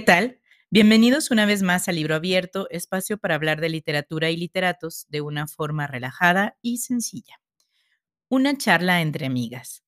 [0.00, 0.40] ¿Qué tal?
[0.70, 5.20] Bienvenidos una vez más a Libro Abierto, espacio para hablar de literatura y literatos de
[5.20, 7.38] una forma relajada y sencilla.
[8.30, 9.84] Una charla entre amigas.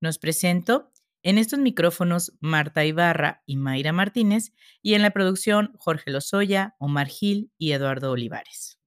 [0.00, 0.90] Nos presento
[1.22, 7.08] en estos micrófonos Marta Ibarra y Mayra Martínez y en la producción Jorge Lozoya, Omar
[7.08, 8.80] Gil y Eduardo Olivares.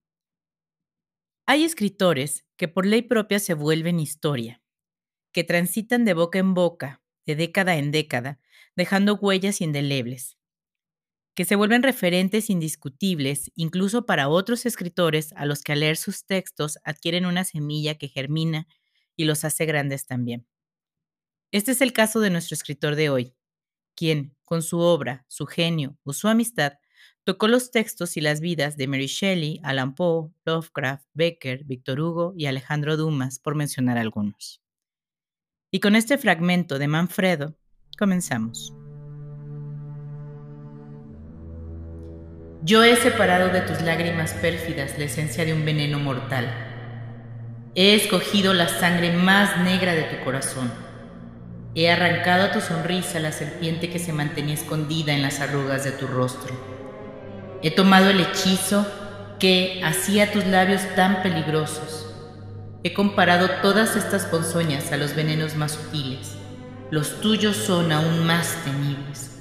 [1.46, 4.64] Hay escritores que por ley propia se vuelven historia,
[5.34, 8.40] que transitan de boca en boca, de década en década,
[8.76, 10.36] dejando huellas indelebles,
[11.36, 16.26] que se vuelven referentes indiscutibles incluso para otros escritores a los que al leer sus
[16.26, 18.68] textos adquieren una semilla que germina
[19.16, 20.48] y los hace grandes también.
[21.52, 23.34] Este es el caso de nuestro escritor de hoy,
[23.96, 26.74] quien, con su obra, su genio o su amistad,
[27.24, 32.34] tocó los textos y las vidas de Mary Shelley, Alan Poe, Lovecraft, Becker, Victor Hugo
[32.36, 34.62] y Alejandro Dumas, por mencionar algunos.
[35.72, 37.56] Y con este fragmento de Manfredo,
[37.98, 38.74] comenzamos.
[42.66, 46.48] Yo he separado de tus lágrimas pérfidas la esencia de un veneno mortal.
[47.76, 50.72] He escogido la sangre más negra de tu corazón.
[51.76, 55.92] He arrancado a tu sonrisa la serpiente que se mantenía escondida en las arrugas de
[55.92, 56.56] tu rostro.
[57.64, 58.88] He tomado el hechizo
[59.40, 62.16] que hacía tus labios tan peligrosos.
[62.86, 66.38] He comparado todas estas ponzoñas a los venenos más sutiles.
[66.92, 69.33] Los tuyos son aún más temibles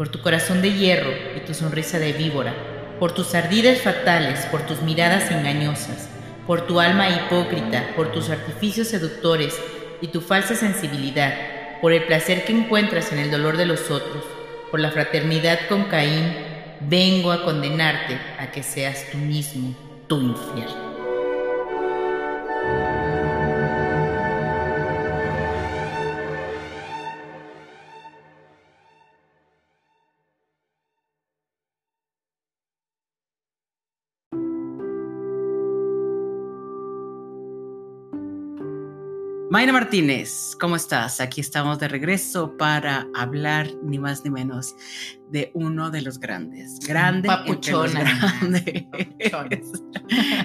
[0.00, 2.54] por tu corazón de hierro y tu sonrisa de víbora,
[2.98, 6.08] por tus ardides fatales, por tus miradas engañosas,
[6.46, 9.60] por tu alma hipócrita, por tus artificios seductores
[10.00, 11.34] y tu falsa sensibilidad,
[11.82, 14.24] por el placer que encuentras en el dolor de los otros,
[14.70, 16.34] por la fraternidad con Caín,
[16.80, 19.76] vengo a condenarte a que seas tú mismo
[20.08, 20.89] tu infierno.
[39.50, 41.20] Mayra Martínez, ¿cómo estás?
[41.20, 44.76] Aquí estamos de regreso para hablar ni más ni menos
[45.28, 46.78] de uno de los grandes.
[46.86, 47.26] Grande.
[47.26, 48.04] Papuchona.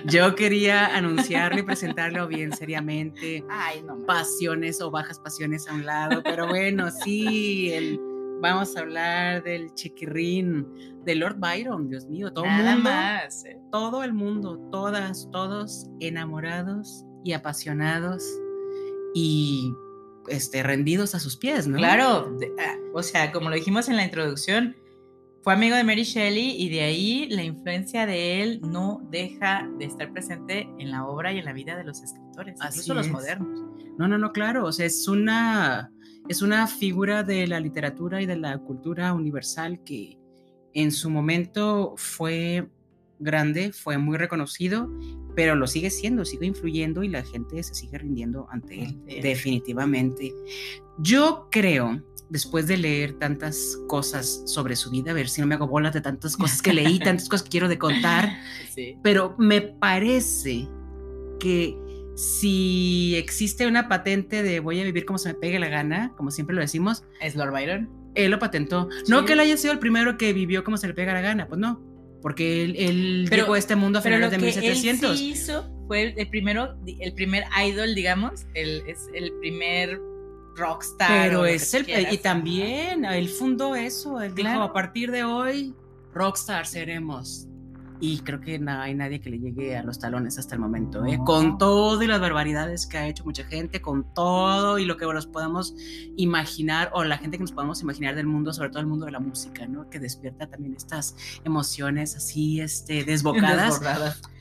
[0.06, 3.44] Yo quería anunciarlo y presentarlo bien seriamente.
[3.48, 4.04] Ay, no.
[4.08, 8.00] Pasiones o bajas pasiones a un lado, pero bueno, sí, el,
[8.42, 10.66] vamos a hablar del chiquirrín,
[11.04, 12.90] de Lord Byron, Dios mío, todo el mundo.
[12.90, 13.60] Más, ¿eh?
[13.72, 18.24] Todo el mundo, todas, todos enamorados y apasionados
[19.16, 19.74] y
[20.28, 21.78] este, rendidos a sus pies, ¿no?
[21.78, 24.76] Claro, ah, o sea, como lo dijimos en la introducción,
[25.42, 29.86] fue amigo de Mary Shelley y de ahí la influencia de él no deja de
[29.86, 33.64] estar presente en la obra y en la vida de los escritores, incluso los modernos.
[33.98, 35.94] No, no, no, claro, o sea, es una,
[36.28, 40.20] es una figura de la literatura y de la cultura universal que
[40.74, 42.68] en su momento fue
[43.20, 44.90] grande, fue muy reconocido,
[45.36, 50.34] pero lo sigue siendo, sigue influyendo y la gente se sigue rindiendo ante él, definitivamente.
[50.98, 55.56] Yo creo, después de leer tantas cosas sobre su vida, a ver si no me
[55.56, 58.38] hago bolas de tantas cosas que leí, tantas cosas que quiero de contar,
[59.04, 60.68] pero me parece
[61.40, 61.78] que
[62.16, 66.32] si existe una patente de voy a vivir como se me pegue la gana, como
[66.32, 67.90] siempre lo decimos, es Lord Byron.
[68.16, 68.88] Él lo patentó.
[69.10, 71.50] No que él haya sido el primero que vivió como se le pega la gana,
[71.50, 71.95] pues no
[72.26, 75.12] porque él, llegó a este mundo a finales de 1700.
[75.12, 80.02] Él sí hizo fue el primero, el primer idol, digamos, el, es el primer
[80.56, 81.30] rockstar.
[81.30, 85.76] Pero es el, y también él fundó eso, él dijo, a partir de hoy,
[86.16, 87.48] rockstar seremos
[88.06, 91.04] y creo que no hay nadie que le llegue a los talones hasta el momento,
[91.06, 91.20] ¿eh?
[91.26, 95.06] con todo y las barbaridades que ha hecho mucha gente, con todo y lo que
[95.06, 95.74] nos podamos
[96.16, 99.12] imaginar, o la gente que nos podamos imaginar del mundo, sobre todo el mundo de
[99.12, 99.90] la música, ¿no?
[99.90, 103.82] que despierta también estas emociones así este, desbocadas.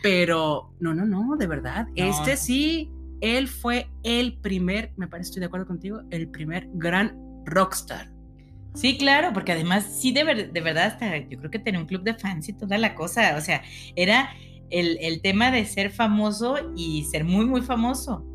[0.02, 2.90] Pero no, no, no, de verdad, este sí,
[3.22, 8.13] él fue el primer, me parece, estoy de acuerdo contigo, el primer gran rockstar
[8.74, 12.02] Sí, claro, porque además sí, de, de verdad, hasta yo creo que tenía un club
[12.02, 13.62] de fans y toda la cosa, o sea,
[13.94, 14.30] era
[14.70, 18.26] el, el tema de ser famoso y ser muy, muy famoso.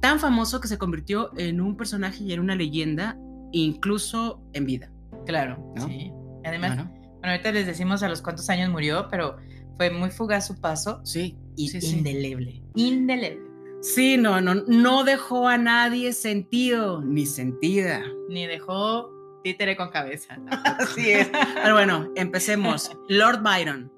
[0.00, 3.18] Tan famoso que se convirtió en un personaje y en una leyenda,
[3.52, 4.92] incluso en vida.
[5.24, 6.12] Claro, sí.
[6.44, 7.20] Además, bueno.
[7.22, 9.36] ahorita les decimos a los cuántos años murió, pero
[9.78, 11.00] fue muy fugaz su paso.
[11.04, 11.38] Sí.
[11.56, 12.62] Y sí, indeleble.
[12.74, 13.40] Indeleble.
[13.80, 18.02] Sí, no, no, no dejó a nadie sentido ni sentida.
[18.28, 19.13] Ni dejó
[19.44, 20.38] títere con cabeza.
[20.78, 21.30] Así es.
[21.62, 22.90] Pero bueno, empecemos.
[23.08, 23.92] Lord Byron.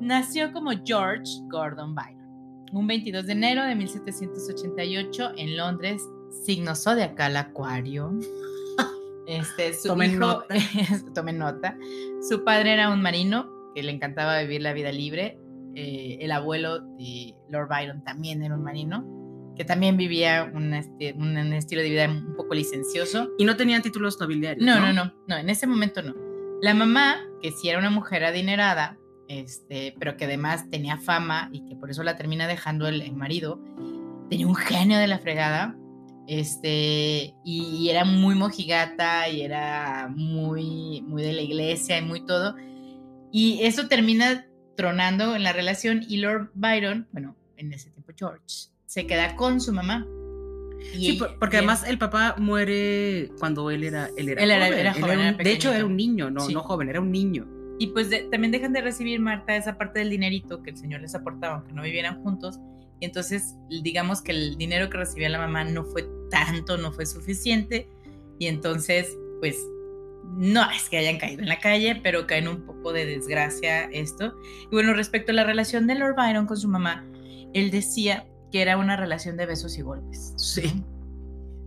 [0.00, 6.02] Nació como George Gordon Byron, un 22 de enero de 1788 en Londres,
[6.44, 8.12] signo zodiacal Acuario.
[9.28, 10.54] Este, su Tomen hijo, nota.
[11.16, 11.76] tomen nota.
[12.28, 15.36] Su padre era un marino que le encantaba vivir la vida libre.
[15.74, 19.04] Eh, el abuelo de Lord Byron también era un marino,
[19.56, 23.30] que también vivía un, este- un- un estilo de vida un poco licencioso.
[23.38, 24.64] Y no tenían títulos nobiliarios.
[24.64, 26.14] No, no, no, no, en ese momento no.
[26.62, 28.96] La mamá, que sí era una mujer adinerada,
[29.28, 33.12] este, pero que además tenía fama y que por eso la termina dejando el, el
[33.14, 33.60] marido,
[34.30, 35.76] tenía un genio de la fregada,
[36.28, 42.24] este, y, y era muy mojigata y era muy, muy de la iglesia y muy
[42.24, 42.56] todo.
[43.32, 48.68] Y eso termina tronando en la relación y Lord Byron, bueno, en ese tiempo George,
[48.86, 50.06] se queda con su mamá.
[50.94, 54.66] Y Sí, ella- porque además el papá muere cuando él era, él era Él era-
[54.66, 54.78] joven.
[54.78, 56.54] era Él joven, un- era de hecho, era un niño, no, Sí.
[56.54, 57.46] no joven, era un niño.
[57.78, 61.00] Y pues de- también dejan de recibir Marta esa parte del dinerito que el señor
[61.02, 62.58] les aportaba, aunque no vivieran juntos.
[63.00, 67.04] Y entonces, digamos que el dinero que recibía la mamá no fue tanto, no fue
[67.04, 67.88] suficiente.
[68.38, 69.56] Y entonces, pues,
[70.38, 74.34] no es que hayan caído en la calle, pero caen un poco de desgracia esto.
[74.64, 77.06] Y bueno, respecto a la relación de Lord Byron con su mamá,
[77.52, 80.34] él decía que era una relación de besos y golpes.
[80.36, 80.84] Sí.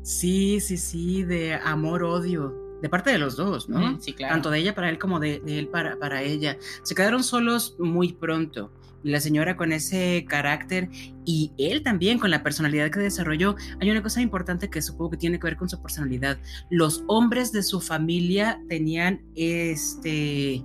[0.03, 2.53] Sí, sí, sí, de amor-odio.
[2.81, 3.79] De parte de los dos, ¿no?
[3.79, 4.35] Mm, sí, claro.
[4.35, 6.57] Tanto de ella para él como de, de él para, para ella.
[6.83, 8.71] Se quedaron solos muy pronto.
[9.03, 10.89] Y la señora con ese carácter
[11.25, 13.55] y él también con la personalidad que desarrolló.
[13.79, 16.37] Hay una cosa importante que supongo que tiene que ver con su personalidad.
[16.69, 20.63] Los hombres de su familia tenían este,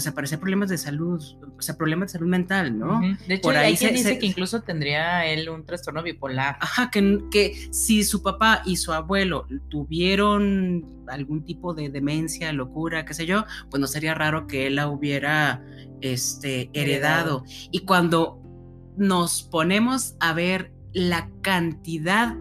[0.00, 1.22] o sea, parecía problemas de salud,
[1.56, 3.00] o sea, problemas de salud mental, ¿no?
[3.28, 6.02] De hecho, Por hay ahí quien se- dice se- que incluso tendría él un trastorno
[6.02, 6.56] bipolar.
[6.60, 13.04] Ajá, que, que si su papá y su abuelo tuvieron algún tipo de demencia, locura,
[13.04, 15.62] qué sé yo, pues no sería raro que él la hubiera
[16.00, 17.44] este, heredado.
[17.70, 18.40] Y cuando
[18.96, 22.34] nos ponemos a ver la cantidad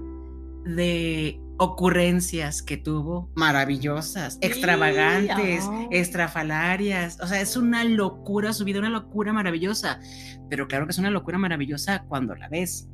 [0.66, 8.80] de ocurrencias que tuvo, maravillosas, Sí, extravagantes, estrafalarias, o sea, es una locura su vida,
[8.80, 10.00] una locura maravillosa,
[10.50, 12.88] pero claro que es una locura maravillosa cuando la ves.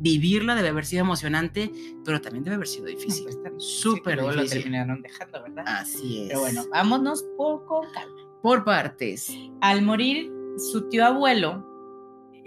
[0.00, 1.72] Vivirla debe haber sido emocionante,
[2.04, 3.24] pero también debe haber sido difícil.
[3.24, 4.58] Pues, tan- Súper sí, luego lo difícil.
[4.62, 5.64] terminaron dejando, ¿verdad?
[5.66, 6.28] Así es.
[6.28, 8.14] Pero bueno, vámonos poco calma.
[8.40, 9.32] por partes.
[9.60, 10.30] Al morir
[10.72, 11.66] su tío abuelo,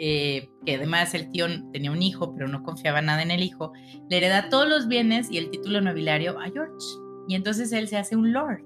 [0.03, 3.71] eh, que además el tío tenía un hijo, pero no confiaba nada en el hijo,
[4.09, 6.73] le hereda todos los bienes y el título nobiliario a George.
[7.27, 8.61] Y entonces él se hace un lord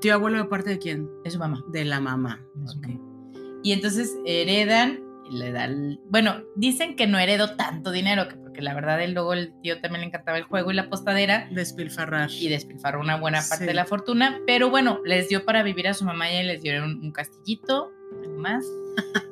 [0.00, 1.08] Tío abuelo de parte de quién?
[1.24, 1.64] de su mamá.
[1.72, 2.38] De la mamá.
[3.62, 5.00] Y entonces heredan,
[5.30, 9.32] le dan, bueno, dicen que no heredó tanto dinero, que porque la verdad él, luego
[9.32, 12.30] el tío también le encantaba el juego y la postadera, Despilfarrar.
[12.30, 13.66] y despilfarró una buena parte Sí.
[13.66, 16.84] de la fortuna, pero bueno, les dio para vivir a su mamá y les dieron
[16.98, 17.90] un, un castillito,
[18.22, 18.64] algo más,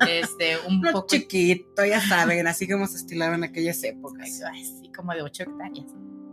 [0.08, 4.42] este, un poco chiquito, ya saben, así como se estilaba en aquellas épocas.
[4.42, 5.86] así como de 8 hectáreas,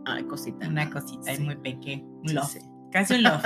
[0.06, 0.68] Ay, cosita.
[0.68, 1.44] una cosita, es Sí.
[1.44, 2.58] muy un loft, sí.
[2.92, 3.44] casi un loft.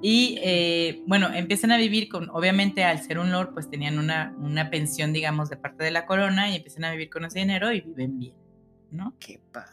[0.00, 4.32] Y eh, bueno, empiezan a vivir con, obviamente al ser un lord, pues tenían una,
[4.38, 7.72] una pensión, digamos, de parte de la corona y empiezan a vivir con ese dinero
[7.72, 8.34] y viven bien,
[8.92, 9.14] ¿no?
[9.18, 9.68] Qué padre.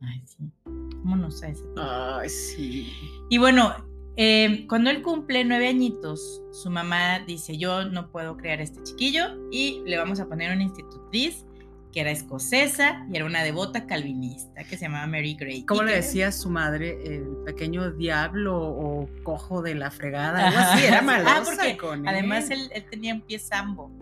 [0.00, 0.50] Ay, sí.
[0.64, 1.74] ¿Cómo no sé ese tipo?
[1.80, 2.92] Ay, sí.
[3.30, 3.74] Y bueno,
[4.16, 9.36] eh, cuando él cumple nueve añitos, su mamá dice, yo no puedo crear este chiquillo
[9.50, 11.44] y le vamos a poner una institutriz
[11.92, 15.64] que era escocesa y era una devota calvinista que se llamaba Mary Gray.
[15.64, 16.98] ¿Cómo le decía su madre?
[17.04, 20.48] El pequeño diablo o cojo de la fregada.
[20.48, 22.62] Algo así, era Ah, malosa porque con Además, él.
[22.62, 23.92] él, él tenía un pie sambo.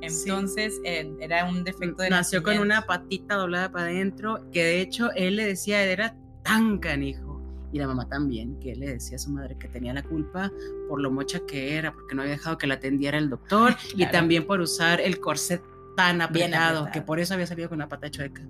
[0.00, 4.80] Entonces, eh, era un defecto de Nació con una patita doblada para adentro, que de
[4.80, 7.29] hecho él le decía, era tan canijo.
[7.72, 10.50] Y la mamá también, que le decía a su madre que tenía la culpa
[10.88, 13.98] por lo mocha que era, porque no había dejado que la atendiera el doctor, y
[13.98, 14.12] Claro.
[14.12, 15.62] también por usar el corset
[15.96, 16.90] tan apretado, apretado.
[16.92, 18.42] que por eso había salido con la pata chueca.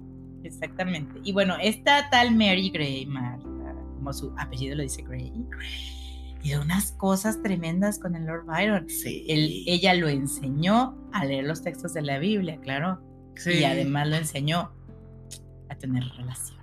[0.43, 1.21] Exactamente.
[1.23, 3.45] Y bueno, esta tal Mary Gray, Marta,
[3.97, 5.33] como su apellido lo dice Gray,
[6.43, 8.89] y de unas cosas tremendas con el Lord Byron.
[8.89, 9.27] Sí.
[9.29, 12.99] Él- ella lo enseñó a leer los textos de la Biblia, claro.
[13.45, 14.71] Y además lo enseñó
[15.69, 16.60] a tener relaciones.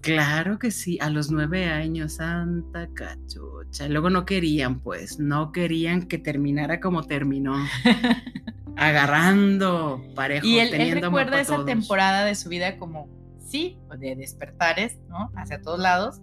[0.00, 3.86] Claro que sí, a los nueve años, santa cachucha.
[3.88, 7.54] Luego no querían, pues, no querían que terminara como terminó.
[8.76, 11.66] Agarrando parejo, Y él, él teniendo amor recuerda esa todos.
[11.66, 15.30] temporada de su vida como, sí, de despertares, ¿no?
[15.36, 16.20] Hacia todos lados,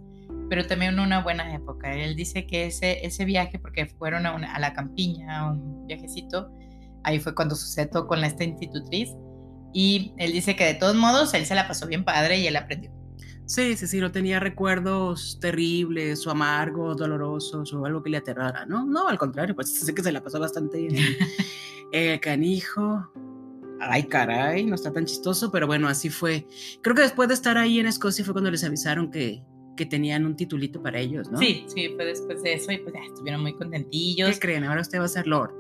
[0.49, 1.93] pero también una buena época.
[1.93, 5.85] Él dice que ese, ese viaje, porque fueron a, una- a la campiña, a un
[5.85, 6.49] viajecito,
[7.03, 9.09] ahí fue cuando sucedió con esta institutriz,
[9.73, 12.55] y él dice que de todos modos él se la pasó bien padre y él
[12.55, 12.91] aprendió.
[13.47, 18.65] Sí, sí, sí, no tenía recuerdos terribles o amargos, dolorosos o algo que le aterrara,
[18.65, 18.85] ¿no?
[18.85, 20.95] No, al contrario, pues sé que se la pasó bastante bien.
[21.93, 23.09] El canijo,
[23.79, 26.45] ay caray, no está tan chistoso, pero bueno, así fue.
[26.81, 29.41] Creo que después de estar ahí en Escocia fue cuando les avisaron que,
[29.77, 31.37] que tenían un titulito para ellos, ¿no?
[31.37, 34.29] Sí, sí, fue después de eso y pues ya estuvieron muy contentillos.
[34.31, 34.65] ¿Qué creen?
[34.65, 35.53] Ahora usted va a ser Lord.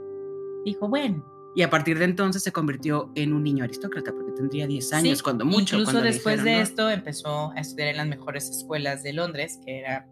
[0.65, 1.36] Dijo, bueno.
[1.55, 5.17] Y a partir de entonces se convirtió en un niño aristócrata porque tendría 10 años,
[5.17, 5.75] Sí, cuando mucho.
[5.75, 6.63] Incluso cuando después dijeron, de ¿no?
[6.63, 10.07] esto empezó a estudiar en las mejores escuelas de Londres, que era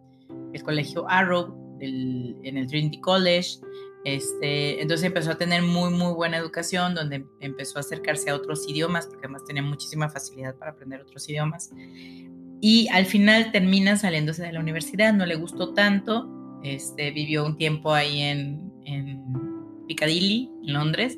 [0.54, 3.60] el colegio Arrow del- en el Trinity College.
[4.06, 8.68] Este, entonces empezó a tener muy, muy buena educación, donde empezó a acercarse a otros
[8.70, 11.72] idiomas, porque además tenía muchísima facilidad para aprender otros idiomas.
[12.62, 17.58] Y al final termina saliéndose de la universidad, no le gustó tanto, este, vivió un
[17.58, 19.45] tiempo ahí en, en
[19.88, 21.18] Piccadilly, en Londres,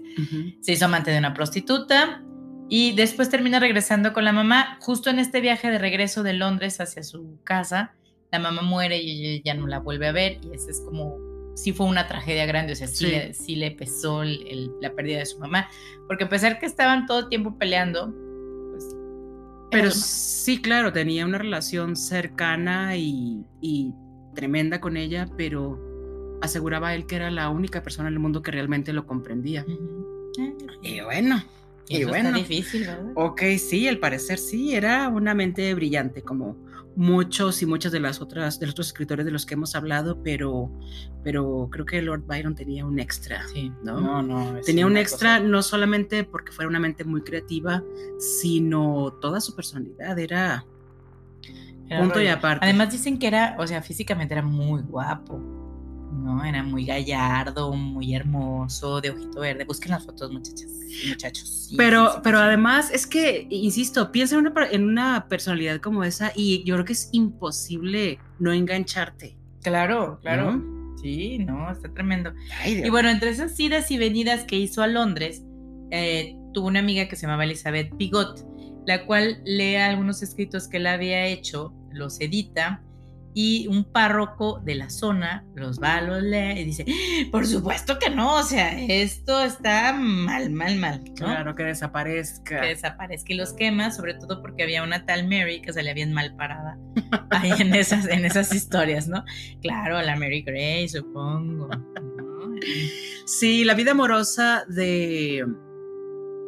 [0.62, 2.24] se hizo amante de una prostituta
[2.70, 4.78] y después termina regresando con la mamá.
[4.82, 7.94] Justo en este viaje de regreso de Londres hacia su casa,
[8.32, 11.18] la mamá muere y ella ya no la vuelve a ver y ese es como,
[11.56, 13.06] sí fue una tragedia grande, o sea, sí, Sí.
[13.12, 15.70] Le, sí le pesó el- el- la pérdida de su mamá,
[16.08, 18.14] porque a pesar que estaban todo el tiempo peleando,
[18.72, 18.86] pues...
[19.72, 23.94] Pero sí, claro, tenía una relación cercana y, y
[24.36, 25.80] tremenda con ella, pero
[26.41, 29.65] aseguraba él que era la única persona en el mundo que realmente lo comprendía.
[29.67, 31.44] Eh, Y bueno,
[31.88, 32.29] y eso bueno.
[32.29, 33.12] Está difícil, ¿verdad?
[33.15, 36.56] Ok, sí, al parecer sí, era una mente brillante como
[36.96, 40.22] muchos y muchas de las otras, de los otros escritores de los que hemos hablado,
[40.24, 40.72] pero,
[41.24, 43.48] pero creo que Lord Byron tenía un extra.
[43.50, 44.00] Sí, ¿no?
[44.01, 44.60] no, no.
[44.65, 47.84] Tenía un extra cosa- no solamente porque fuera una mente muy creativa,
[48.20, 50.65] sino toda su personalidad era
[51.89, 52.65] era punto y aparte.
[52.65, 55.39] Además dicen que era, o sea, físicamente era muy guapo,
[56.27, 56.43] ¿no?
[56.46, 59.63] Era muy gallardo, muy hermoso, de ojito verde.
[59.65, 60.72] Busquen las fotos, muchachas
[61.10, 61.67] muchachos.
[61.69, 62.43] Sí, pero, sí, pero sí.
[62.43, 66.75] además es que, insisto, piensa en una, per- en una personalidad como esa y yo
[66.75, 69.38] creo que es imposible no engancharte.
[69.62, 70.51] Claro, claro.
[70.53, 70.98] ¿no?
[71.01, 72.34] Sí, no, está tremendo.
[72.62, 72.81] Ay.
[72.86, 75.43] Y bueno, entre esas idas y venidas que hizo a Londres,
[75.91, 78.46] eh, tuvo una amiga que se llamaba Elizabeth Pigot,
[78.88, 82.81] la cual lee algunos escritos que él había hecho, los edita,
[83.39, 87.27] y un párroco de la zona los va, los lee y dice, "¡Ah!
[87.32, 91.13] por supuesto que no, o sea, esto está mal, mal, mal, ¿no?
[91.13, 92.62] Claro, que desaparezca.
[92.62, 96.13] Que desaparezca y los quema, sobre todo porque había una tal Mary que salía bien
[96.13, 96.79] mal parada
[97.29, 99.24] ahí en esas, en esas historias, ¿no?
[99.62, 101.67] Claro, la Mary Gray, supongo.
[101.67, 102.56] ¿no?
[103.27, 105.46] Sí, la vida amorosa de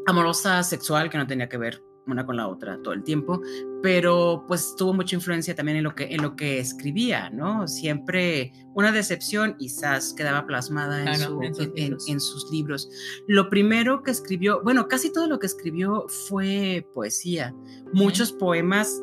[0.08, 3.42] amorosa sexual que no tenía que ver una con la otra todo el tiempo,
[3.84, 7.68] pero pues tuvo mucha influencia también en lo que en lo que escribía, ¿no?
[7.68, 12.90] Siempre una decepción y quizás quedaba plasmada en, su- en sus en- en sus libros.
[13.28, 17.54] Lo primero que escribió, bueno, casi todo lo que escribió fue poesía,
[17.94, 19.02] muchos poemas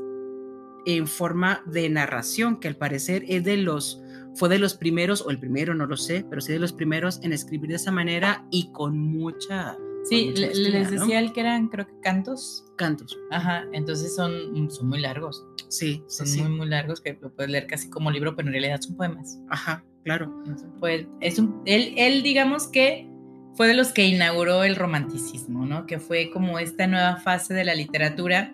[0.87, 4.01] en forma de narración, que al parecer es de los
[4.35, 7.21] fue de los primeros, o el primero, no lo sé, pero sí de los primeros
[7.23, 11.69] en escribir de esa manera y con mucha Sí, le- les decía él que eran,
[11.69, 12.65] creo que cantos.
[12.77, 13.17] cantos.
[13.31, 15.45] Ajá, entonces son, son muy largos.
[15.69, 16.43] Sí, Son sí.
[16.43, 19.39] muy, muy largos que lo puedes leer casi como libro, pero en realidad son poemas.
[19.49, 20.33] Ajá, claro.
[20.81, 23.09] Poe- es un, él, él, digamos que
[23.57, 25.87] fue de los que inauguró el romanticismo, ¿no?
[25.87, 28.53] Que fue como esta nueva fase de la literatura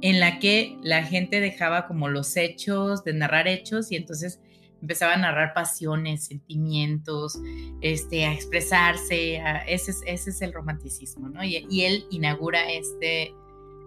[0.00, 4.40] en la que la gente dejaba como los hechos, de narrar hechos, y entonces
[4.80, 7.38] empezaba a narrar pasiones, sentimientos,
[7.80, 11.42] este, a expresarse, a- ese, es, ese es el romanticismo, ¿no?
[11.44, 13.34] Y, y él inaugura este,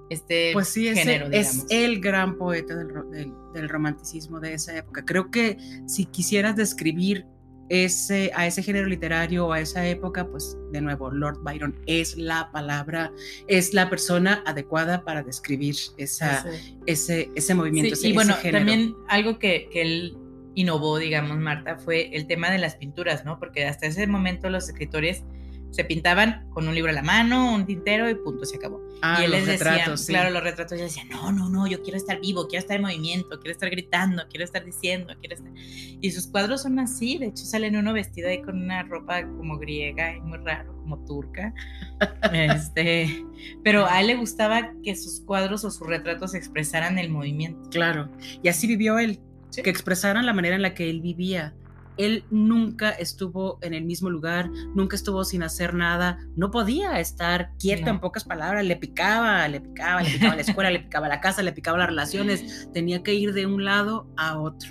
[0.10, 1.66] este Pues sí, género, es digamos.
[1.72, 5.04] el gran poeta del, del- del romanticismo de esa época.
[5.06, 7.26] Creo que si quisieras describir
[7.72, 12.18] ese, a ese género literario o a esa época, pues de nuevo, Lord Byron es
[12.18, 13.12] la palabra,
[13.48, 17.96] es la persona adecuada para describir esa, Ese- ese, ese movimiento.
[17.96, 20.18] Sí, ese- y bueno, ese también algo que, que él
[20.60, 23.40] innovó, digamos, Marta, fue el tema de las pinturas, ¿no?
[23.40, 25.24] Porque hasta ese momento los escritores
[25.72, 28.82] se pintaban con un libro a la mano, un tintero y punto, se acabó.
[29.02, 30.12] Ah, y él los les decía, retratos, sí.
[30.12, 32.76] claro, los retratos, y él decía, no, no, no, yo quiero estar vivo, quiero estar
[32.76, 35.54] en movimiento, quiero estar gritando, quiero estar diciendo, quiero estar...
[36.02, 39.58] Y sus cuadros son así, de hecho salen uno vestido ahí con una ropa como
[39.58, 41.54] griega y muy raro, como turca.
[42.34, 43.24] este,
[43.64, 47.70] pero a él le gustaba que sus cuadros o sus retratos expresaran el movimiento.
[47.70, 48.10] Claro,
[48.44, 49.62] y así vivió él, Sí.
[49.64, 51.54] que expresaran la manera en la que él vivía.
[51.98, 57.52] Él nunca estuvo en el mismo lugar, nunca estuvo sin hacer nada, no podía estar
[57.60, 57.92] quieto No.
[57.92, 61.44] en pocas palabras, le picaba, le picaba, le picaba la escuela, le picaba la casa,
[61.44, 64.70] le picaba las relaciones, tenía que ir de un lado a otro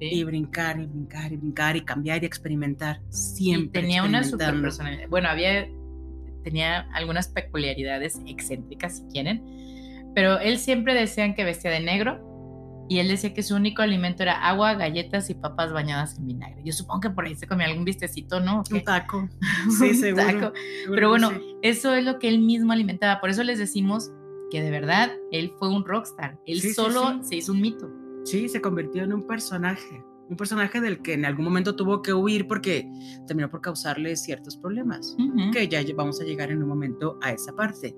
[0.00, 0.06] ¿sí?
[0.10, 3.82] y brincar y brincar y brincar y cambiar y experimentar, Y siempre.
[3.82, 5.08] tenía una super personalidad.
[5.10, 5.66] Bueno, había
[6.44, 9.42] tenía algunas peculiaridades excéntricas, si quieren,
[10.14, 12.22] pero él siempre decían que vestía de negro
[12.88, 16.62] y él decía que su único alimento era agua, galletas y papas bañadas en vinagre.
[16.64, 18.62] Yo supongo que por ahí se comía algún vistecito, ¿no?
[18.70, 19.28] Un taco.
[19.66, 20.24] Un Sí, seguro.
[20.26, 20.52] taco.
[20.82, 21.56] seguro Pero bueno, sí.
[21.62, 23.20] eso es lo que él mismo alimentaba.
[23.20, 24.10] Por eso les decimos
[24.50, 26.38] que de verdad él fue un rockstar.
[26.46, 27.28] Él Sí, solo sí.
[27.28, 27.90] se hizo un mito.
[28.24, 32.12] Sí, se convirtió en un personaje, un personaje del que en algún momento tuvo que
[32.14, 32.88] huir porque
[33.26, 35.16] terminó por causarle ciertos problemas,
[35.52, 37.94] que ya vamos a llegar en un momento a esa parte.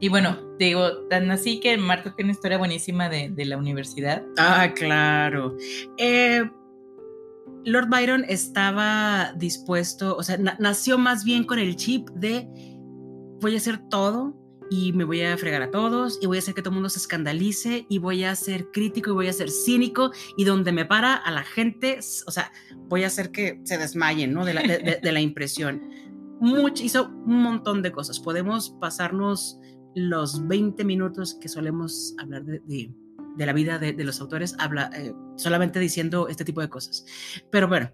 [0.00, 4.24] Y bueno, digo, tan así que Marco tiene una historia buenísima de, de la universidad.
[4.38, 5.56] Ah, claro.
[5.96, 6.48] Eh,
[7.64, 12.48] Lord Byron estaba dispuesto, o sea, na- nació más bien con el chip de
[13.40, 14.34] voy a hacer todo
[14.70, 16.88] y me voy a fregar a todos y voy a hacer que todo el mundo
[16.90, 20.84] se escandalice y voy a ser crítico y voy a ser cínico y donde me
[20.84, 22.52] para a la gente, o sea,
[22.88, 24.44] voy a hacer que se desmayen, ¿no?
[24.44, 25.82] De la, de- de- de la impresión.
[26.40, 28.20] Mucho, hizo un montón de cosas.
[28.20, 29.58] Podemos pasarnos
[29.98, 32.90] los 20 minutos que solemos hablar de,
[33.36, 37.04] la vida de, de los autores, habla, eh, solamente diciendo este tipo de cosas.
[37.50, 37.90] Pero bueno,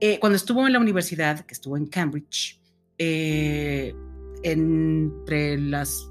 [0.00, 2.60] eh, cuando estuvo en la universidad, que estuvo en Cambridge,
[2.98, 3.94] eh,
[4.42, 6.10] entre las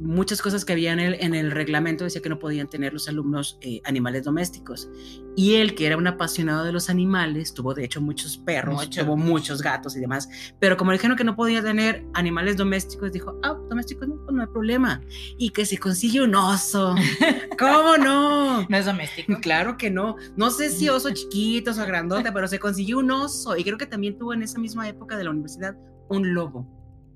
[0.00, 3.08] muchas cosas que había en el, en el reglamento decía que no podían tener los
[3.08, 4.88] alumnos eh, animales domésticos.
[5.36, 9.04] Y él, que era un apasionado de los animales, tuvo de hecho muchos perros, Mucho.
[9.04, 13.12] tuvo muchos gatos y demás, pero como le dijeron que no podía tener animales domésticos,
[13.12, 15.00] dijo, ah, domésticos no, pues no hay problema.
[15.38, 16.94] Y que se consigue un oso.
[17.58, 18.66] ¿Cómo no?
[18.68, 19.38] No es doméstico.
[19.40, 20.16] Claro que no.
[20.36, 23.56] No sé si oso chiquitos o grandote, pero se consiguió un oso.
[23.56, 25.76] Y creo que también tuvo en esa misma época de la universidad
[26.08, 26.66] un lobo.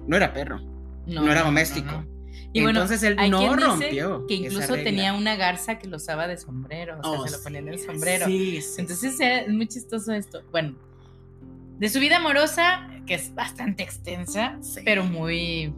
[0.06, 0.60] No era perro.
[1.06, 1.90] no era doméstico.
[1.90, 2.13] no.
[2.54, 4.26] Y bueno, Entonces él hay no quien dice rompió.
[4.26, 4.84] que esa incluso regla.
[4.90, 7.68] tenía una garza que lo usaba de sombrero, o sea, Oh, se lo ponía en
[7.68, 8.26] el sombrero.
[8.26, 10.42] Sí, sí, Entonces era- es muy chistoso esto.
[10.52, 10.74] Bueno,
[11.78, 14.80] de su vida amorosa, que es bastante extensa, Sí.
[14.84, 15.74] pero muy,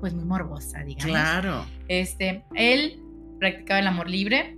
[0.00, 1.04] pues muy morbosa, digamos.
[1.10, 1.66] Claro.
[1.88, 3.00] Este, él
[3.38, 4.56] practicaba el amor libre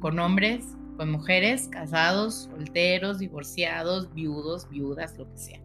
[0.00, 0.64] con hombres,
[0.96, 5.60] con mujeres, casados, solteros, divorciados, viudos, viudas, lo que sea.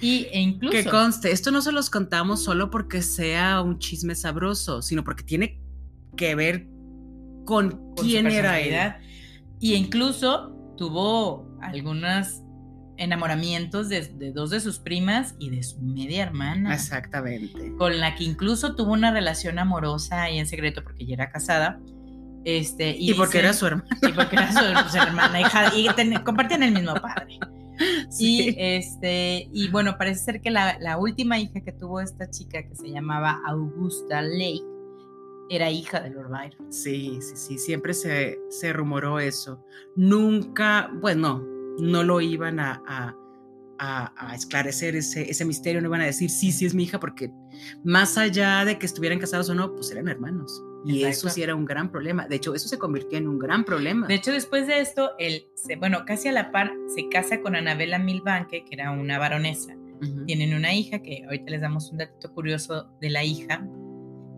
[0.00, 4.14] Y e incluso Que conste, esto no se los contamos solo porque sea un chisme
[4.14, 5.60] sabroso, sino porque tiene
[6.16, 6.66] que ver
[7.44, 8.92] con, quién era él.
[9.60, 12.42] Y incluso tuvo algunos
[12.96, 16.74] enamoramientos de, de dos de sus primas y de su media hermana.
[16.74, 17.72] Exactamente.
[17.76, 21.80] con la que incluso tuvo una relación amorosa y en secreto porque ella era casada.
[22.44, 23.88] Este, y, Y, porque era su hermano.
[24.02, 27.38] y porque era su, su hermana hija y ten- compartían el mismo padre.
[28.18, 32.62] Y este, y bueno, parece ser que la, la última hija que tuvo esta chica
[32.66, 34.64] que se llamaba Augusta Lake
[35.50, 36.72] era hija de Lord Byron.
[36.72, 39.64] Sí, sí, sí, siempre se, se rumoró eso.
[39.96, 41.42] Nunca, bueno,
[41.78, 43.14] no lo iban a, a-
[43.78, 46.98] a- a esclarecer ese, ese misterio, no iban a decir, sí, sí es mi hija,
[46.98, 47.30] porque
[47.84, 50.62] más allá de que estuvieran casados o no, pues eran hermanos.
[50.84, 52.28] Y eso sí era un gran problema.
[52.28, 54.06] De hecho, eso se convirtió en un gran problema.
[54.06, 57.56] De hecho, después de esto, él, se, bueno, casi a la par, se casa con
[57.56, 59.74] Anabela Milbanke, que era una baronesa.
[60.00, 60.26] Ujú.
[60.26, 63.66] tienen una hija, que ahorita les damos un datito curioso de la hija,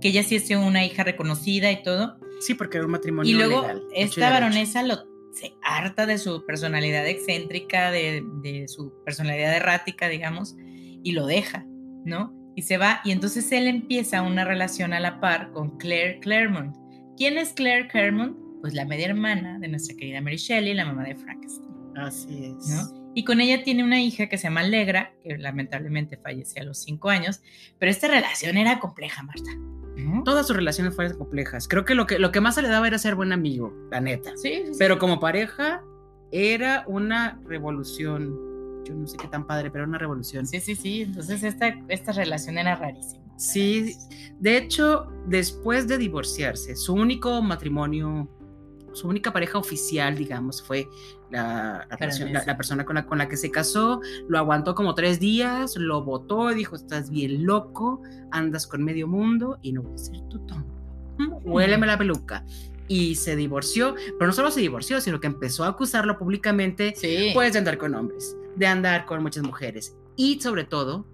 [0.01, 2.19] que ella sí es una hija reconocida y todo.
[2.41, 6.45] Sí, porque era un matrimonio Y luego legal, esta baronesa lo, se harta de su
[6.47, 10.57] personalidad excéntrica, de, de su personalidad errática, digamos,
[11.03, 11.67] y lo deja,
[12.05, 12.35] ¿no?
[12.61, 16.77] Y se va, y entonces él empieza una relación a la par con Claire Claremont.
[17.17, 18.37] ¿Quién es Claire Claremont?
[18.61, 21.71] Pues la media hermana de nuestra querida Mary Shelley, la mamá de Frankenstein.
[21.97, 22.69] Así es.
[22.69, 23.13] ¿no?
[23.15, 26.83] Y con ella tiene una hija que se llama Alegra, que lamentablemente falleció a los
[26.83, 27.41] cinco años,
[27.79, 29.51] pero esta relación era compleja, Marta.
[29.97, 30.23] ¿no?
[30.25, 31.67] Todas sus relaciones fueron complejas.
[31.67, 34.03] Creo que lo que, lo que más se le daba era ser buen amigo, la
[34.03, 34.33] neta.
[34.37, 34.77] Sí, sí, sí.
[34.79, 35.83] Pero como pareja,
[36.31, 38.50] era una revolución.
[38.91, 40.47] Yo no sé qué tan padre, pero era una revolución.
[40.47, 41.03] Sí, sí, sí.
[41.03, 43.23] Entonces esta, esta relación era rarísima.
[43.37, 43.95] Sí,
[44.39, 48.29] de hecho, después de divorciarse, su único matrimonio,
[48.93, 50.89] su única pareja oficial, digamos, fue
[51.31, 54.01] la, la persona, la- la persona con la, con la que se casó.
[54.29, 59.59] Lo aguantó como tres días, lo votó, dijo, estás bien loco, andas con medio mundo
[59.63, 60.67] y no voy a ser tu tonto.
[61.45, 62.45] Huéleme la peluca.
[62.89, 67.31] Y se divorció, pero no solo se divorció, sino que empezó a acusarlo públicamente Sí.
[67.33, 69.97] puedes andar con hombres, de andar con muchas mujeres.
[70.17, 71.07] Y sobre todo,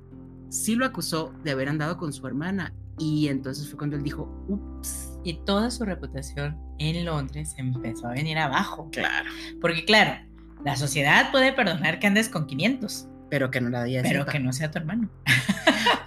[0.49, 2.75] sí lo acusó de haber andado con su hermana.
[2.99, 8.13] Y entonces fue cuando él dijo, ups, Y toda su reputación en Londres empezó a
[8.13, 8.89] venir abajo.
[8.91, 9.29] claro,
[9.61, 10.25] Porque claro,
[10.65, 14.39] la sociedad puede perdonar que andes con 500, pero que no la diga pero que
[14.39, 15.11] no sea tu hermano.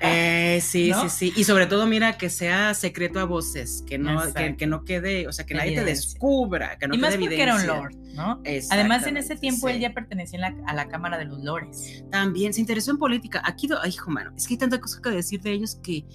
[0.02, 1.04] Eh, sí, ¿No?
[1.04, 1.34] sí, sí.
[1.40, 4.22] Y sobre todo, mira, que sea secreto a voces, que no,
[4.58, 7.44] que, no quede, o sea, que nadie te descubra, que no y más quede porque
[7.44, 8.42] era un lord, ¿no?
[8.72, 9.74] Además, en ese tiempo sí.
[9.76, 12.04] él ya pertenecía la- a la Cámara de los Lores.
[12.12, 13.42] También se interesó en política.
[13.46, 16.06] Aquí, ay, hijo mano, es que hay tanta cosa que decir de ellos que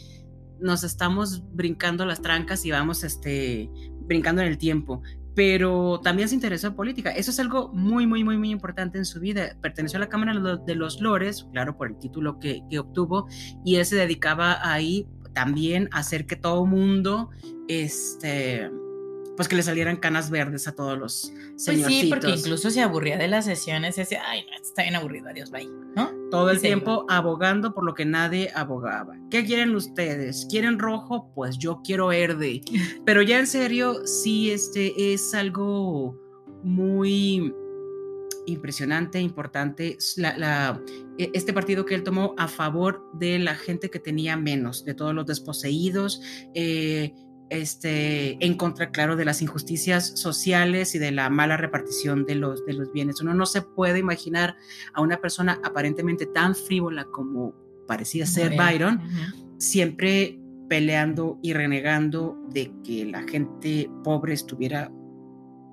[0.60, 3.68] nos estamos brincando las trancas y vamos este,
[4.00, 5.02] brincando en el tiempo.
[5.34, 7.10] Pero también se interesó en política.
[7.10, 9.56] Eso es algo muy, muy, muy, muy importante en su vida.
[9.60, 10.32] Perteneció a la Cámara
[10.64, 13.26] de los- Lores, claro, por el título que, que obtuvo,
[13.64, 17.30] y él se dedicaba ahí también a hacer que todo mundo
[17.66, 18.70] este,
[19.36, 22.00] pues que le salieran canas verdes a todos los Pues señorcitos.
[22.02, 24.94] sí, porque incluso se aburría de las sesiones y decía, ay, no, esto está bien
[24.94, 26.13] aburrido, adiós, bye, ¿no?
[26.30, 29.16] Todo el tiempo abogando por lo que nadie abogaba.
[29.30, 30.46] ¿Qué quieren ustedes?
[30.50, 31.30] ¿Quieren rojo?
[31.34, 32.60] Pues yo quiero verde.
[33.04, 36.16] Pero ya en serio, sí, este es algo
[36.62, 37.52] muy
[38.46, 39.96] impresionante, importante.
[40.16, 40.82] La- la-
[41.18, 44.94] e- este partido que él tomó a favor de la gente que tenía menos, de
[44.94, 46.20] todos los desposeídos,
[46.54, 47.14] eh,
[47.50, 52.64] este, en contra, claro, de las injusticias sociales y de la mala repartición de los,
[52.66, 53.20] de los bienes.
[53.20, 54.56] Uno no se puede imaginar
[54.92, 57.54] a una persona aparentemente tan frívola como
[57.86, 58.62] parecía ser bien.
[58.62, 59.00] Byron,
[59.58, 64.90] siempre peleando y renegando de que la gente pobre estuviera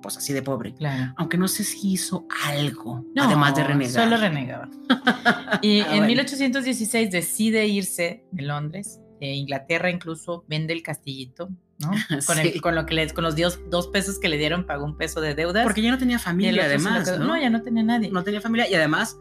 [0.02, 0.74] pues así de pobre.
[0.74, 1.14] Claro.
[1.16, 4.04] Aunque no sé si hizo algo, No, además de renegar.
[4.04, 4.68] Solo renegaba.
[5.62, 6.06] Y Ah, en bueno.
[6.06, 11.90] 1816 decide irse de Londres, Inglaterra incluso vende el castillito, ¿no?
[12.26, 14.84] Con, el- con lo que le, con los dios- dos pesos que le dieron pagó
[14.84, 15.64] un peso de deudas.
[15.64, 17.18] Porque ya no tenía familia, además.
[17.18, 17.26] ¿no?
[17.26, 18.10] no, ya no tenía nadie.
[18.10, 19.16] No tenía familia y además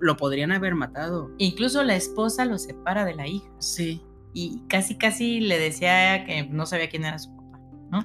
[0.00, 1.30] lo podrían haber matado.
[1.38, 3.48] Incluso la esposa lo separa de la hija.
[3.58, 4.00] Sí.
[4.32, 8.04] y casi casi le decía que no sabía quién era su papá, ¿no?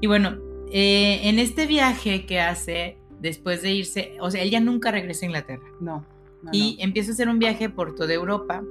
[0.00, 0.38] Y bueno,
[0.72, 5.24] eh, en este viaje que hace después de irse, o sea, él ya nunca regresa
[5.24, 6.04] a Inglaterra No.
[6.42, 6.84] no, y no.
[6.84, 8.62] empieza a hacer un viaje por toda Europa,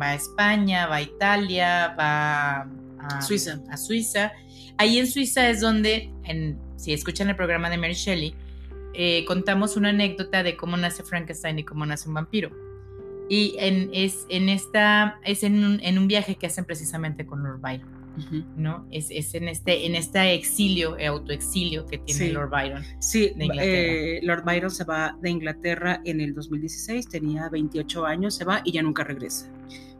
[0.00, 2.60] va a España, va a Italia, va
[2.98, 3.60] a Suiza.
[3.70, 4.32] a Suiza.
[4.78, 8.34] Ahí en Suiza es donde, en- si escuchan el programa de Mary Shelley,
[8.94, 12.50] eh, contamos una anécdota de cómo nace Frankenstein y cómo nace un vampiro.
[13.28, 17.42] Y en, es, en esta, es en un, en un viaje que hacen precisamente con
[17.42, 18.44] Lord Byron, Ujú.
[18.56, 18.86] ¿no?
[18.92, 22.30] Es, es en este, en este exilio, eh, autoexilio que tiene Sí.
[22.32, 22.84] Lord Byron.
[23.00, 28.34] Sí, de eh, Lord Byron se va de Inglaterra en el 2016, tenía 28 años,
[28.36, 29.50] se va y ya nunca regresa.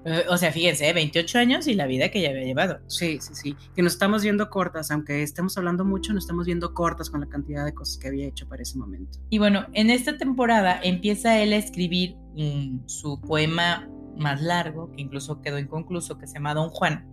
[0.07, 2.79] Eh, O sea, fíjense, eh, 28 años y la vida que ya había llevado.
[2.87, 3.57] Sí, sí, sí.
[3.75, 7.29] Que nos estamos viendo cortas, aunque estemos hablando mucho, nos estamos viendo cortas con la
[7.29, 9.19] cantidad de cosas que había hecho para ese momento.
[9.31, 15.03] Y bueno, en esta temporada empieza él a escribir mm, su poema más largo, que
[15.03, 17.05] incluso quedó inconcluso, que se llama Don Juan,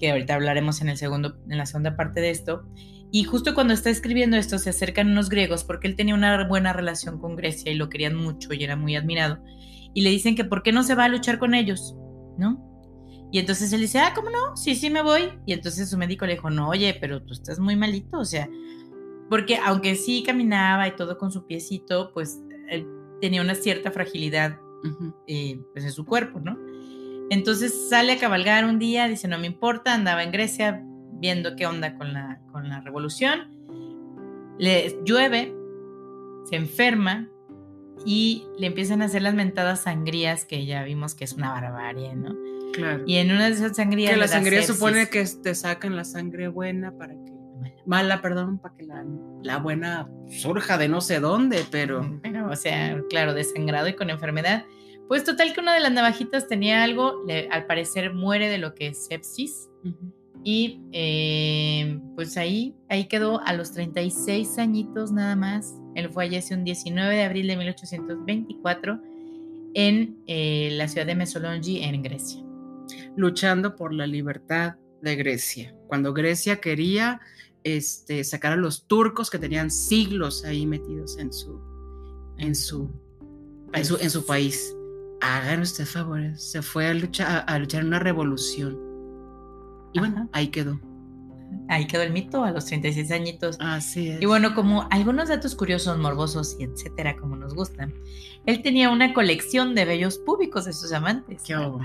[0.00, 2.66] que ahorita hablaremos en, el segundo, en la segunda parte de esto.
[3.12, 6.72] Y justo cuando está escribiendo esto se acercan unos griegos porque él tenía una buena
[6.72, 9.38] relación con Grecia y lo querían mucho y era muy admirado.
[9.94, 11.96] Y le dicen que por qué no se va a luchar con ellos,
[12.38, 12.64] ¿no?
[13.30, 14.56] Y entonces él dice, ah, ¿cómo no?
[14.56, 15.32] Sí, sí me voy.
[15.44, 18.48] Y entonces su médico le dijo, no, oye, pero tú estás muy malito, o sea,
[19.28, 22.86] porque aunque sí caminaba y todo con su piecito, pues él
[23.20, 24.58] tenía una cierta fragilidad
[25.26, 26.58] eh, pues, en su cuerpo, ¿no?
[27.30, 31.66] Entonces sale a cabalgar un día, dice, no me importa, andaba en Grecia viendo qué
[31.66, 33.54] onda con la, con la revolución,
[34.58, 35.54] le llueve,
[36.48, 37.28] se enferma
[38.04, 42.14] y le empiezan a hacer las mentadas sangrías que ya vimos que es una barbarie,
[42.14, 42.34] ¿no?
[42.72, 43.02] Claro.
[43.06, 44.12] Y en una de esas sangrías...
[44.12, 44.76] que la sangría sepsis.
[44.76, 47.32] supone que te sacan la sangre buena para que
[47.86, 49.04] mala, perdón, para que la,
[49.42, 54.64] la buena surja de no sé dónde, pero o sea, claro, desangrado y con enfermedad.
[55.08, 58.74] Pues total que una de las navajitas tenía algo, le- al parecer muere de lo
[58.74, 59.70] que es sepsis.
[60.44, 65.74] Y eh, pues ahí, ahí quedó a los 36 añitos nada más.
[65.98, 69.00] Él fallece un 19 de abril de 1824
[69.74, 72.42] en eh, la ciudad de Mesolongi, en Grecia.
[73.16, 75.74] luchando por la libertad de Grecia.
[75.88, 77.20] Cuando Grecia quería
[77.64, 81.60] este, sacar a los turcos que tenían siglos ahí metidos en su,
[82.38, 82.88] en su,
[83.72, 84.74] en su, en su país.
[85.20, 86.40] Hagan usted favores.
[86.42, 88.78] Se fue a luchar, a, a luchar en una revolución.
[89.92, 90.28] Y bueno, Ajá.
[90.32, 90.80] ahí quedó.
[91.68, 93.56] Ahí quedó el mito a los 36 añitos.
[93.60, 94.22] Así es.
[94.22, 97.92] Y bueno, como algunos datos curiosos, morbosos y etcétera, como nos gustan,
[98.46, 101.42] él tenía una colección de bellos públicos de sus amantes.
[101.46, 101.80] Qué hubo.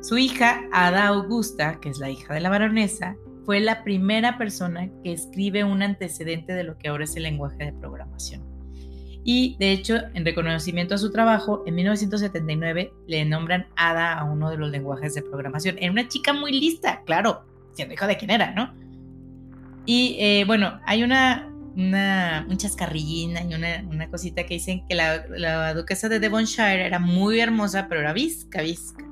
[0.00, 4.90] Su hija, Ada Augusta, que es la hija de la baronesa, fue la primera persona
[5.02, 8.42] que escribe un antecedente de lo que ahora es el lenguaje de programación.
[9.24, 14.50] Y de hecho, en reconocimiento a su trabajo, en 1979 le nombran Ada a uno
[14.50, 15.76] de los lenguajes de programación.
[15.78, 17.42] Era una chica muy lista, claro,
[17.78, 18.74] siendo hija de quién era, ¿no?
[19.86, 24.96] Y eh, bueno, hay una, una, un chascarrillín, hay una, una cosita que dicen que
[24.96, 29.04] la, la duquesa de Devonshire era muy hermosa, pero era visca, visca.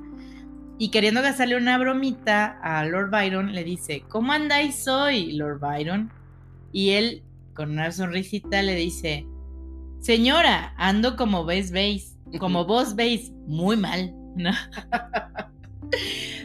[0.77, 6.11] Y queriendo gastarle una bromita a Lord Byron, le dice, ¿cómo andáis hoy, Lord Byron?
[6.73, 9.25] Y él, con una sonrisita, le dice,
[10.01, 14.51] señora, ando como veis, veis, como vos veis, muy mal, ¿no?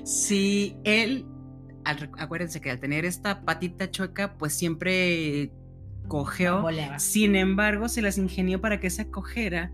[0.05, 1.25] Sí, él,
[1.85, 5.53] al acuérdense que al tener esta patita chueca, pues siempre.
[6.09, 6.99] Boleaba.
[6.99, 9.73] Sin embargo, se las ingenió para que esa cojera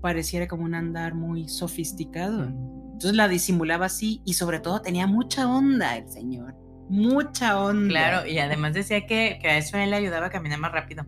[0.00, 2.44] pareciera como un andar muy sofisticado.
[2.94, 6.54] Entonces la disimulaba así y sobre todo tenía mucha onda el señor.
[6.88, 7.88] mucha onda.
[7.88, 11.06] Claro, y además decía que, que a eso él le ayudaba a caminar más rápido.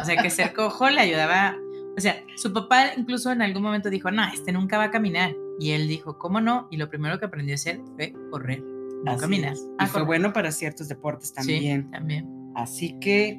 [0.00, 1.56] o sea, que ser cojo le ayudaba.
[1.96, 5.34] O sea, su papá incluso en algún momento dijo, no, este nunca va a caminar.
[5.58, 6.68] Y él dijo, ¿cómo no?
[6.70, 8.62] Y lo primero que aprendió a hacer fue correr,
[9.04, 9.52] no Así caminar.
[9.54, 9.60] es.
[9.60, 11.84] Y Ah, fue bueno para ciertos deportes también.
[11.84, 12.52] Sí, también.
[12.54, 13.38] Así que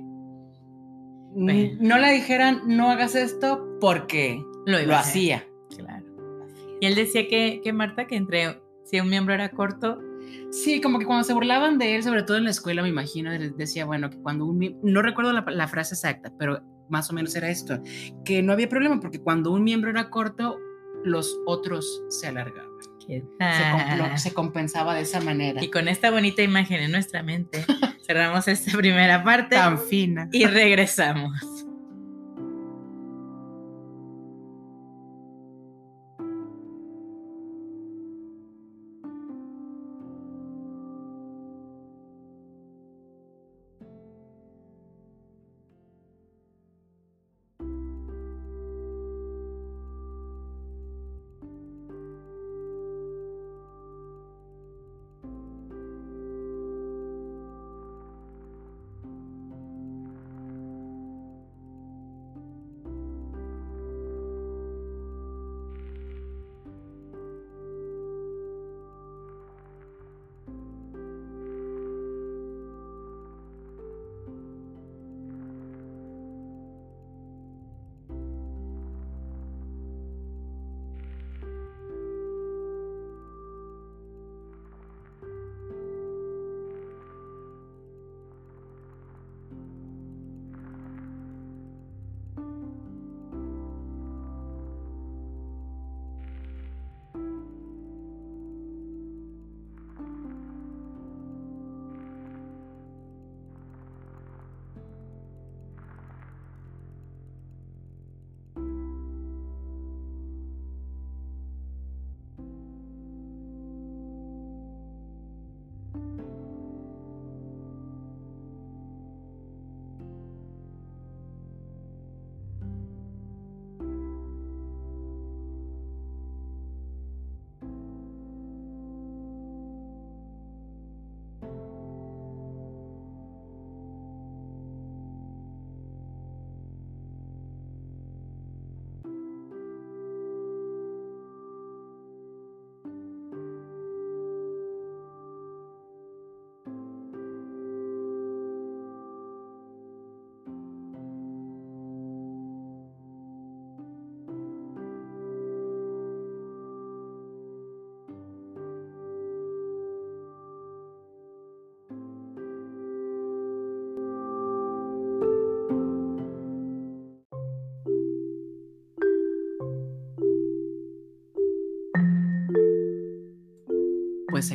[1.34, 1.78] Bueno.
[1.80, 5.46] no le dijeran no hagas esto porque Lo, hacía.
[5.78, 6.06] Claro.
[6.80, 10.00] Y él decía que, que Marta, que entre si un miembro era corto,
[10.52, 13.32] Sí, como que cuando se burlaban de él, sobre todo en la escuela, me imagino,
[13.58, 17.14] decía, bueno, que cuando un mie- no recuerdo la, la frase exacta, pero más o
[17.14, 17.82] menos era esto,
[18.24, 20.58] que no había problema porque cuando un miembro era corto,
[21.04, 22.71] los otros se alargaban.
[23.06, 23.24] ¿Qué
[24.18, 25.64] Se, se compensaba de esa manera.
[25.64, 27.66] Y con esta bonita imagen en nuestra mente,
[28.06, 30.30] cerramos esta primera parte Tan fina.
[30.32, 31.32] y regresamos.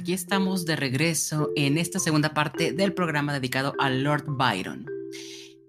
[0.06, 4.86] Aquí estamos de regreso en esta segunda parte del programa dedicado a Lord Byron.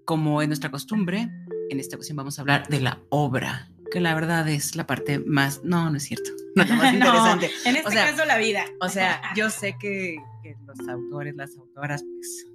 [0.04, 1.28] Como es nuestra costumbre,
[1.70, 5.18] en esta ocasión vamos a hablar de la obra, que la verdad es la parte
[5.18, 5.62] más...
[5.64, 6.30] No, no es cierto.
[6.54, 7.50] No la más No, interesante.
[7.64, 8.64] en este O sea, caso, la vida.
[8.80, 12.46] O sea, yo sé que, que los autores, las autoras, pues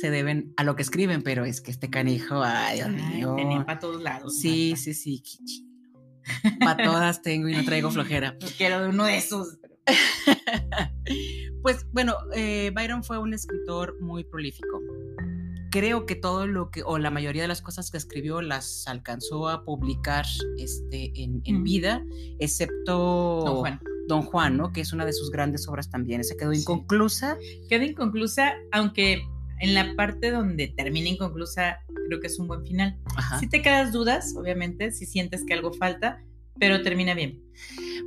[0.00, 3.34] se deben a lo que escriben, pero es que este canijo, ay, Dios mío.
[3.36, 4.38] Tenía para todos lados.
[4.38, 4.84] Sí, Marta.
[4.84, 5.66] sí, sí.
[6.60, 8.36] Para todas tengo y no traigo flojera.
[8.56, 9.58] Quiero de uno de esos.
[9.60, 9.74] pero-
[11.64, 14.82] Pues bueno, eh, Byron fue un escritor muy prolífico.
[15.70, 19.48] Creo que todo lo que, o la mayoría de las cosas que escribió las alcanzó
[19.48, 20.26] a publicar
[20.58, 22.04] este, en, vida,
[22.38, 23.80] excepto Don Juan.
[24.06, 24.72] Don Juan, ¿no?
[24.74, 26.22] Que es una de sus grandes obras también.
[26.22, 26.60] Se quedó Sí.
[26.60, 27.38] inconclusa.
[27.70, 29.22] Queda inconclusa, aunque
[29.60, 32.98] en la parte donde termina inconclusa, creo que es un buen final.
[33.40, 36.22] Si te quedas dudas, obviamente, si sientes que algo falta,
[36.60, 37.42] pero termina bien.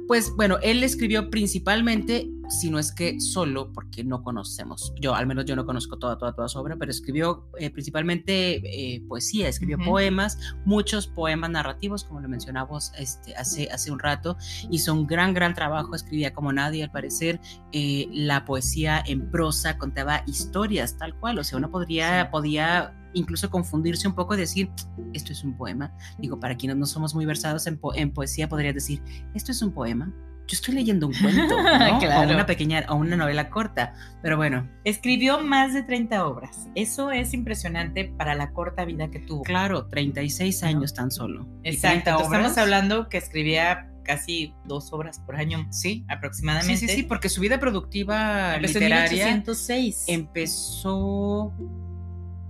[0.07, 5.27] Pues bueno, él escribió principalmente, si no es que solo, porque no conocemos, yo al
[5.27, 9.47] menos yo no conozco toda, toda, toda su obra, pero escribió eh, principalmente eh, poesía,
[9.49, 14.37] escribió poemas, muchos poemas narrativos, como lo mencionamos este, hace, hace un rato,
[14.71, 17.39] hizo un gran, gran trabajo, escribía como nadie al parecer,
[17.71, 22.29] eh, la poesía en prosa contaba historias tal cual, o sea, uno podría, Sí.
[22.31, 24.69] podía incluso confundirse un poco y decir,
[25.13, 25.91] esto es un poema.
[26.19, 29.01] Digo, para quienes no somos muy versados en, po- en poesía, podrías decir,
[29.33, 30.13] esto es un poema.
[30.47, 31.99] Yo estoy leyendo un cuento, ¿no?
[31.99, 32.31] Claro.
[32.31, 33.93] O una pequeña, o una novela corta.
[34.21, 36.67] Pero bueno, Escribió más de 30 obras.
[36.73, 39.43] Eso es impresionante para la corta vida que tuvo.
[39.43, 41.45] claro, 36 años tan solo.
[41.63, 41.87] Exacto.
[42.05, 42.39] 30 entonces obras.
[42.49, 46.77] Estamos hablando que escribía casi dos obras por año Sí, aproximadamente.
[46.77, 50.05] sí, sí, sí, porque su vida productiva Empezó en literaria 1806.
[50.07, 51.53] empezó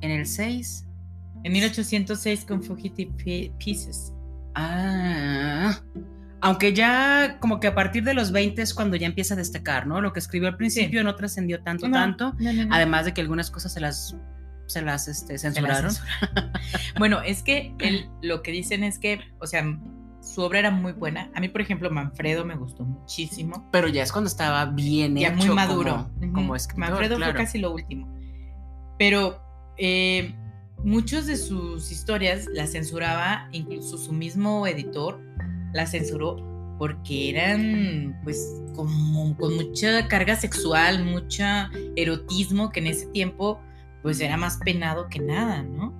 [0.01, 0.85] en el 6.
[1.43, 4.13] En 1806 con Fugitive Pie- Pieces.
[4.53, 5.79] Ah,
[6.47, 9.85] aunque ya como que a partir de los 20 es cuando ya empieza a destacar,
[9.85, 9.99] ¿no?
[10.01, 12.33] Lo que escribió al principio no trascendió tanto, No, tanto.
[12.39, 12.73] no, no, no.
[12.75, 14.15] Además de que algunas cosas se las,
[14.67, 15.91] se las este, Se censuraron.
[16.97, 19.63] bueno, es que él- lo que dicen es que, o sea,
[20.21, 21.29] su obra era muy buena.
[21.35, 23.69] A mí, por ejemplo, Manfredo me gustó muchísimo.
[23.71, 26.09] Pero ya es cuando estaba bien Ya hecho muy maduro.
[26.19, 27.33] como, como escritor, Manfredo claro.
[27.33, 28.13] fue casi lo último.
[28.99, 29.41] Pero
[29.77, 30.33] eh,
[30.83, 35.21] muchos de sus historias las censuraba, incluso su mismo editor
[35.77, 36.35] las censuró
[36.77, 43.59] porque eran, pues, como con mucha carga sexual, mucha erotismo que en ese tiempo,
[44.03, 45.93] pues, era más penado que nada, ¿no?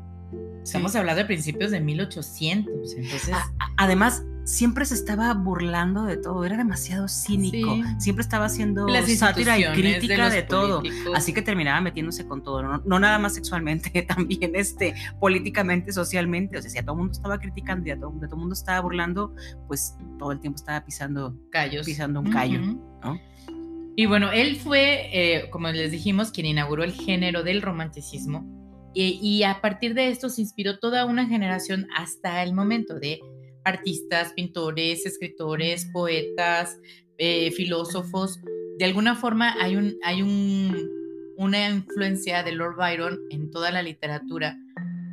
[0.61, 0.97] Estamos Sí.
[0.97, 3.33] hablando de principios de 1800, entonces...
[3.33, 7.75] A- Además, siempre se estaba burlando de todo, era demasiado cínico.
[7.75, 7.83] Sí.
[7.99, 10.81] Siempre estaba haciendo sátira y crítica de, todo.
[11.13, 16.57] Así que terminaba metiéndose con todo, no, no nada más sexualmente, también este, políticamente, socialmente.
[16.57, 18.79] O sea, si a todo el mundo estaba criticando y a todo, el mundo estaba
[18.79, 19.36] burlando,
[19.67, 21.38] pues todo el tiempo estaba pisando.
[21.51, 21.86] callos.
[21.86, 22.62] pisando un callo.
[22.62, 23.19] ¿no?
[23.97, 28.45] Y bueno, él fue, eh, como les dijimos, quien inauguró el género del romanticismo.
[28.93, 33.19] Y, y a partir de esto se inspiró toda una generación hasta el momento de
[33.67, 36.80] artistas, pintores, escritores, poetas,
[37.17, 38.39] eh, filósofos.
[38.77, 40.89] De alguna forma hay, un, hay un,
[41.38, 44.58] una influencia de Lord Byron en toda la literatura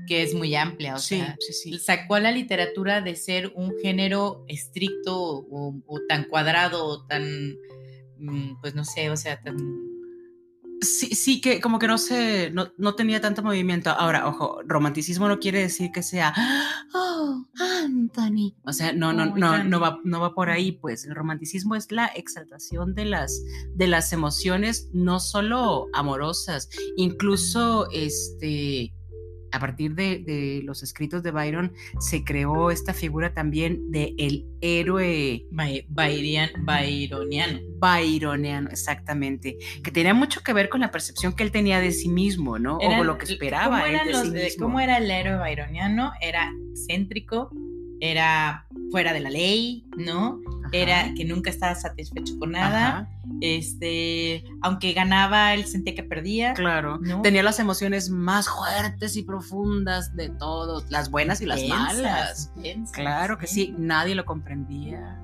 [0.07, 0.95] que es muy amplia.
[0.95, 1.79] O Sí, sea, sí, sí.
[1.79, 7.57] sacó a la literatura de ser un género estricto o, o tan cuadrado o tan,
[8.19, 9.57] mm, pues no sé, o sea, tan...
[10.85, 13.90] Sí, sí, que como que no se, no, no tenía tanto movimiento.
[13.90, 16.33] Ahora, ojo, romanticismo no quiere decir que sea,
[16.94, 18.55] oh, Anthony.
[18.64, 19.68] O sea, no, no, Oh, no, Anthony.
[19.70, 21.05] no va, no va por ahí, pues.
[21.07, 23.42] El romanticismo es la exaltación de las,
[23.75, 28.92] de las emociones, no solo amorosas, incluso, este,
[29.55, 34.47] a partir de, de los escritos de Byron, se creó esta figura también de el
[34.61, 37.61] héroe Byrian- Byroniano.
[37.79, 42.09] byroneano, exactamente, que tenía mucho que ver con la percepción que él tenía de sí
[42.09, 42.79] mismo, ¿no?
[42.79, 44.67] O lo que esperaba ¿cómo, él de los- sí mismo.
[44.67, 46.12] ¿Cómo era el héroe byroniano?
[46.21, 47.51] Era excéntrico,
[48.01, 50.40] era fuera de la ley, ¿no?
[50.64, 52.88] Ajá, Era que nunca estaba satisfecho con nada.
[52.88, 53.09] ajá,
[53.40, 56.55] Este, aunque ganaba, él sentía que perdía.
[56.55, 56.98] claro.
[57.00, 57.22] ¿no?
[57.22, 62.53] Tenía las emociones más fuertes y profundas de todos, las buenas y las Intensas, malas.
[62.57, 65.20] intensas, Claro que sí, nadie lo comprendía.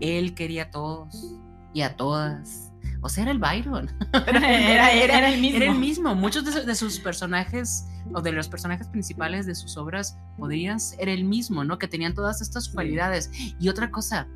[0.00, 1.34] Él quería a todos
[1.74, 2.70] y a todas.
[3.04, 3.90] O sea, era el Byron.
[4.26, 5.56] Era, era, era el mismo.
[5.56, 6.14] Era el mismo.
[6.14, 11.08] Muchos de, de sus personajes o de los personajes principales de sus obras podrían ser
[11.08, 11.78] el mismo, ¿no?
[11.78, 13.30] Que tenían todas estas cualidades.
[13.58, 14.28] Y otra cosa,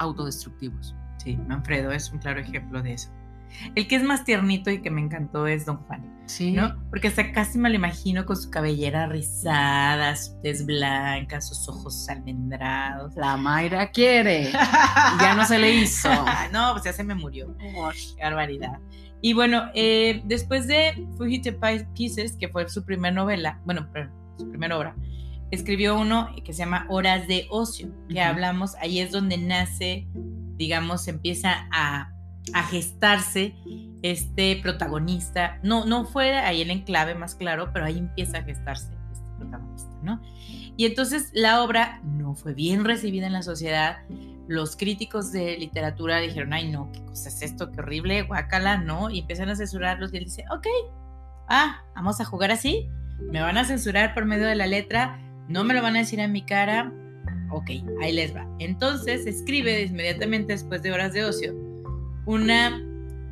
[0.00, 0.94] autodestructivos.
[1.18, 3.10] Sí, Manfredo es un claro ejemplo de eso.
[3.74, 6.52] El que es más tiernito y que me encantó es Don Juan, Sí.
[6.52, 6.76] ¿no?
[6.88, 12.08] Porque hasta casi me lo imagino con su cabellera rizada, su tez blanca, sus ojos
[12.08, 13.16] almendrados.
[13.16, 14.52] La Mayra quiere.
[15.20, 16.08] ya no se le hizo.
[16.52, 17.56] no, pues ya se me murió.
[17.58, 18.78] Qué barbaridad.
[19.20, 23.86] Y bueno, eh, después de Fugitive Pie- Pieces, que fue su primera novela, bueno,
[24.38, 24.94] su primera obra,
[25.50, 30.06] escribió uno que se llama Horas de Ocio, que hablamos, ahí es donde nace,
[30.56, 32.12] digamos, empieza a,
[32.54, 33.54] a gestarse
[34.02, 35.58] este protagonista.
[35.62, 39.90] No, no fue ahí el enclave más claro, pero ahí empieza a gestarse este protagonista,
[40.02, 40.20] ¿no?
[40.76, 43.98] Y entonces la obra no fue bien recibida en la sociedad.
[44.48, 49.10] Los críticos de literatura dijeron, ay no, qué cosa es esto, qué horrible, guácala, ¿no?
[49.10, 50.66] Y empiezan a censurarlos y él dice, ok,
[51.48, 52.88] ah, vamos a jugar así,
[53.30, 55.20] me van a censurar por medio de la letra,
[55.50, 56.92] no me lo van a decir a mi cara,
[57.50, 57.70] ok,
[58.00, 58.46] ahí les va.
[58.60, 61.54] Entonces escribe inmediatamente después de horas de ocio
[62.24, 62.80] una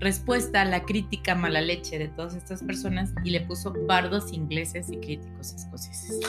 [0.00, 4.90] respuesta a la crítica mala leche de todas estas personas y le puso bardos ingleses
[4.90, 6.20] y críticos escoceses,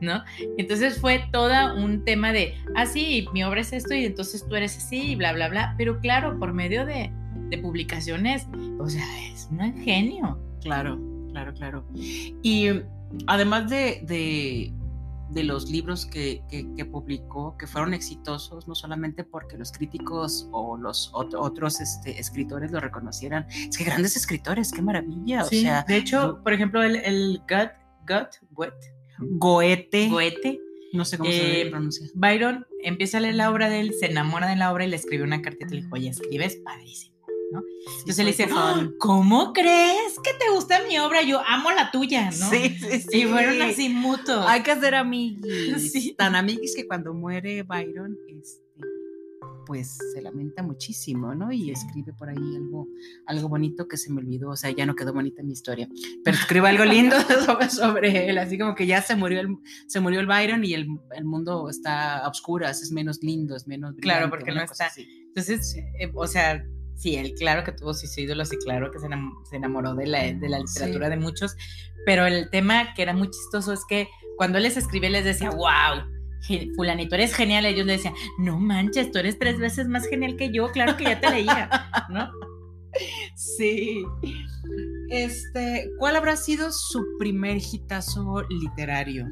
[0.00, 0.22] ¿no?
[0.56, 4.54] Entonces fue toda un tema de, ah, sí, mi obra es esto y entonces tú
[4.56, 7.10] eres así y bla, bla, bla, pero claro, por medio de,
[7.50, 8.46] de publicaciones,
[8.78, 10.38] o sea, es un genio.
[10.62, 10.98] Claro,
[11.30, 11.86] claro, claro.
[12.42, 12.68] Y
[13.26, 14.72] además de, de,
[15.30, 20.48] de los libros que, que- que publicó, que fueron exitosos, no solamente porque los críticos
[20.52, 25.42] o los ot- otros este, escritores lo reconocieran, es que grandes escritores, qué maravilla.
[25.42, 28.74] O sea, de hecho, por ejemplo, el, el Gut, Gut,
[29.18, 30.60] Goethe, Goethe,
[30.92, 32.06] no sé cómo Eh, se pronuncia.
[32.14, 34.96] Byron empieza a leer la obra de él, se enamora de la obra y le
[34.96, 37.15] escribe una cartita y le dijo, oye, escribes padrísimo.
[37.52, 37.62] ¿No?
[38.00, 38.94] Entonces soy dice, fan.
[38.98, 41.22] ¿cómo crees que te gusta mi obra?
[41.22, 42.50] Yo amo la tuya, ¿no?
[42.50, 43.22] Sí, sí, sí.
[43.22, 44.44] Y fueron así mutuos.
[44.46, 45.92] Hay que ser amiguis.
[45.96, 46.14] Sí.
[46.16, 48.66] Tan amiguis que cuando muere Byron, este,
[49.66, 51.52] pues se lamenta muchísimo, ¿no?
[51.52, 52.88] Y escribe por ahí algo,
[53.26, 55.88] algo bonito que se me olvidó, o sea, ya no quedó bonita mi historia,
[56.24, 57.16] pero escribe algo lindo
[57.70, 60.86] sobre, él, así como que ya se murió el, se murió el Byron y el,
[61.14, 63.94] el mundo está a oscuras, es menos lindo, es menos...
[64.00, 64.88] claro, porque no está...
[64.96, 66.64] Entonces, eh, o sea,
[66.96, 70.48] sí, él claro que tuvo sus ídolos y claro que se enamoró de la, de
[70.48, 71.56] la literatura de muchos,
[72.04, 75.50] pero el tema que era muy chistoso es que cuando él les escribía les decía,
[75.50, 76.04] wow,
[76.74, 77.66] fulanito, eres genial.
[77.66, 81.04] Ellos le decían, no manches, tú eres tres veces más genial que yo, claro que
[81.04, 81.70] ya te leía,
[82.10, 82.30] ¿no?
[83.34, 84.04] Sí.
[85.10, 89.26] Este, ¿cuál habrá sido su primer hitazo literario?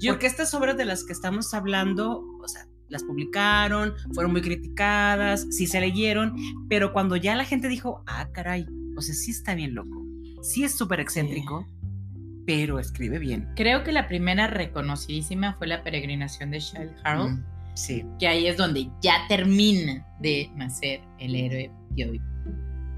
[0.00, 4.42] Yo, Porque estas obras de las que estamos hablando, o sea, las publicaron, fueron muy
[4.42, 6.34] criticadas, sí se leyeron,
[6.68, 8.66] pero cuando ya la gente dijo, ah, caray,
[8.96, 10.04] o sea, sí está bien loco,
[10.42, 11.66] sí es súper excéntrico,
[12.46, 13.48] pero escribe bien.
[13.56, 17.38] Creo que la primera reconocidísima fue la peregrinación de Child Harold.
[17.38, 18.04] Mm, sí.
[18.18, 21.70] Que ahí es donde ya termina de nacer el héroe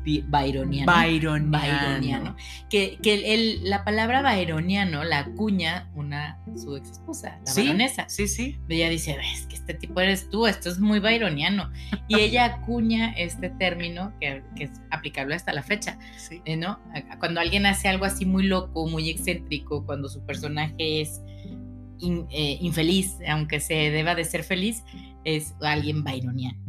[0.07, 0.93] byroniano.
[0.93, 2.37] Byroniano.
[2.71, 8.09] Que, que la palabra byroniano la acuña una, su ex esposa, la baronesa.
[8.09, 8.57] Sí, sí.
[8.69, 11.71] Ella dice, ves que este tipo eres tú, esto es muy byroniano.
[12.09, 15.99] Y ella acuña este término que, es aplicable hasta la fecha.
[16.17, 16.41] Sí.
[16.45, 16.79] Eh, ¿no?
[17.19, 21.21] Cuando alguien hace algo así muy loco, muy excéntrico, cuando su personaje es
[22.01, 24.85] eh, infeliz, aunque se deba de ser feliz,
[25.25, 26.66] es alguien byroniano.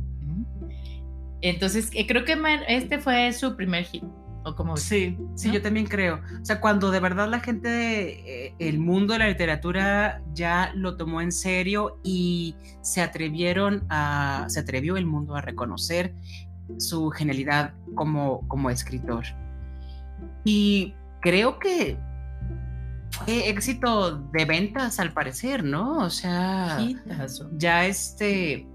[1.41, 4.03] Entonces, eh, creo que este fue su primer hit.
[4.43, 6.21] ¿O como sí, sí, yo también creo.
[6.41, 10.95] O sea, cuando de verdad la gente, eh, el mundo de la literatura ya lo
[10.95, 16.15] tomó en serio y se atrevieron a, se atrevió el mundo a reconocer
[16.77, 19.25] su genialidad como, como escritor.
[20.45, 21.97] Y creo que
[23.11, 25.97] fue éxito de ventas al parecer, ¿no?
[25.97, 26.79] O sea,
[27.57, 28.65] ya este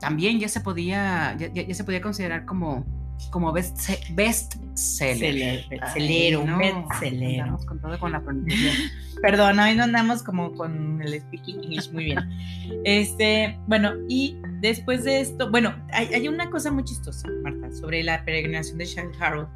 [0.00, 2.86] también ya se podía, ya, se podía considerar como,
[3.30, 5.64] como best, best seller.
[5.68, 7.44] Bestseller, un bestseller.
[7.66, 8.22] con todo con la
[9.22, 12.18] Perdón, hoy no andamos como con el speaking English muy bien.
[12.84, 18.02] Este, bueno, y después de esto, bueno, hay, hay una cosa muy chistosa, Marta, sobre
[18.04, 19.48] la peregrinación de Charles Harold.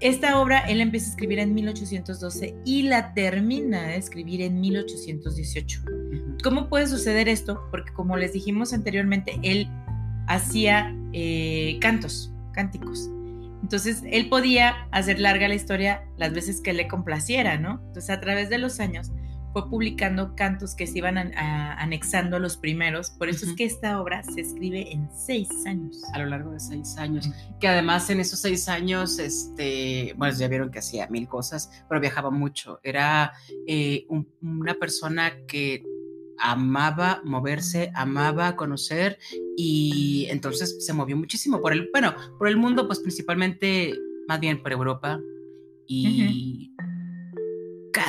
[0.00, 5.82] Esta obra él empieza a escribir en 1812 y la termina de escribir en 1818.
[6.42, 7.60] ¿Cómo puede suceder esto?
[7.70, 9.68] Porque como les dijimos anteriormente, él
[10.26, 13.10] hacía eh, cantos, cánticos.
[13.62, 17.80] Entonces, él podía hacer larga la historia las veces que le complaciera, ¿no?
[17.88, 19.12] Entonces, a través de los años,
[19.52, 23.10] fue publicando cantos que se iban anexando a los primeros.
[23.10, 26.02] Por eso es que esta obra se escribe en seis años.
[26.12, 27.28] A lo largo de seis años.
[27.58, 32.00] Que además en esos seis años, este, bueno, ya vieron que hacía mil cosas, pero
[32.00, 32.80] viajaba mucho.
[32.82, 33.32] Era
[33.66, 34.06] eh,
[34.40, 35.82] una persona que
[36.38, 39.18] amaba moverse, amaba conocer
[39.56, 43.92] y entonces se movió muchísimo por el, bueno, por el mundo, pues principalmente,
[44.26, 45.20] más bien por Europa
[45.86, 46.69] y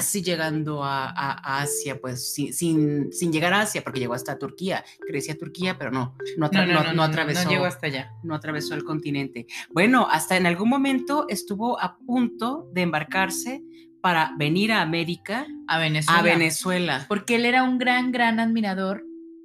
[0.02, 5.38] casi llegando a, Asia, pues sin, sin, llegar a Asia, porque llegó hasta Turquía, crecía
[5.38, 6.50] Turquía, pero no, no,
[6.94, 7.44] no, atravesó.
[7.44, 8.12] No llegó hasta allá.
[8.24, 9.46] No atravesó el continente.
[9.70, 13.62] Bueno, hasta en algún momento estuvo a punto de embarcarse
[14.02, 16.20] para venir a América, a Venezuela.
[16.20, 17.06] A Venezuela.
[17.08, 19.04] Porque él era un gran, gran admirador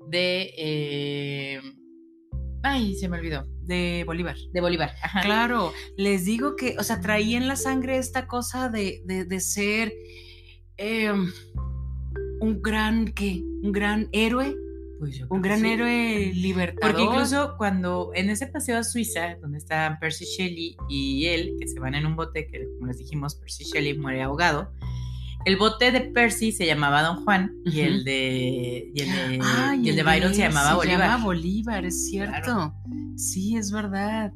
[0.08, 0.54] de...
[0.56, 1.60] Eh,
[2.62, 3.44] ay, se me olvidó.
[3.60, 4.36] De Bolívar.
[4.54, 4.94] De Bolívar.
[5.20, 9.92] Claro, les digo que, o sea, traía en la sangre esta cosa de, de, ser
[10.78, 11.32] em,
[12.40, 13.42] un gran, ¿qué?
[13.62, 14.54] Un gran héroe
[14.98, 16.92] pues un gran héroe libertador.
[16.92, 21.68] Porque incluso cuando en ese paseo a Suiza, donde están Percy Shelley y él, que
[21.68, 24.72] se van en un bote, que como les dijimos, Percy Shelley muere ahogado.
[25.44, 30.34] El bote de Percy se llamaba Don Juan y el de, y el de, Byron
[30.34, 31.08] se llamaba se Bolívar.
[31.08, 32.74] Llama Bolívar, es cierto.
[33.16, 34.32] Sí, es verdad.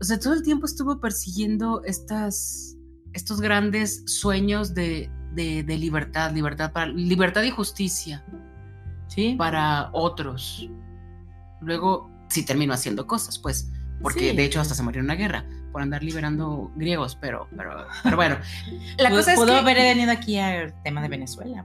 [0.00, 2.76] O sea, todo el tiempo estuvo persiguiendo estas,
[3.14, 8.24] estos grandes sueños de, de, de libertad, libertad, para, libertad y justicia
[9.38, 10.68] para otros.
[11.60, 13.70] Luego sí terminó haciendo cosas, pues,
[14.02, 17.86] porque de hecho hasta se murió en una guerra por andar liberando griegos, pero, pero,
[18.02, 18.36] pero bueno.
[18.98, 21.64] la cosa es pudo haber venido aquí al tema de Venezuela.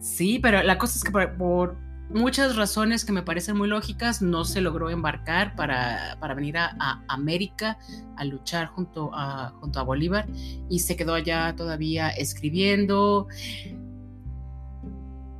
[0.00, 1.76] Sí, pero la cosa es que por,
[2.12, 6.76] muchas razones que me parecen muy lógicas, no se logró embarcar para, para venir a,
[6.78, 7.78] a, América
[8.16, 10.26] a luchar junto a, junto a Bolívar
[10.68, 13.28] y se quedó allá todavía escribiendo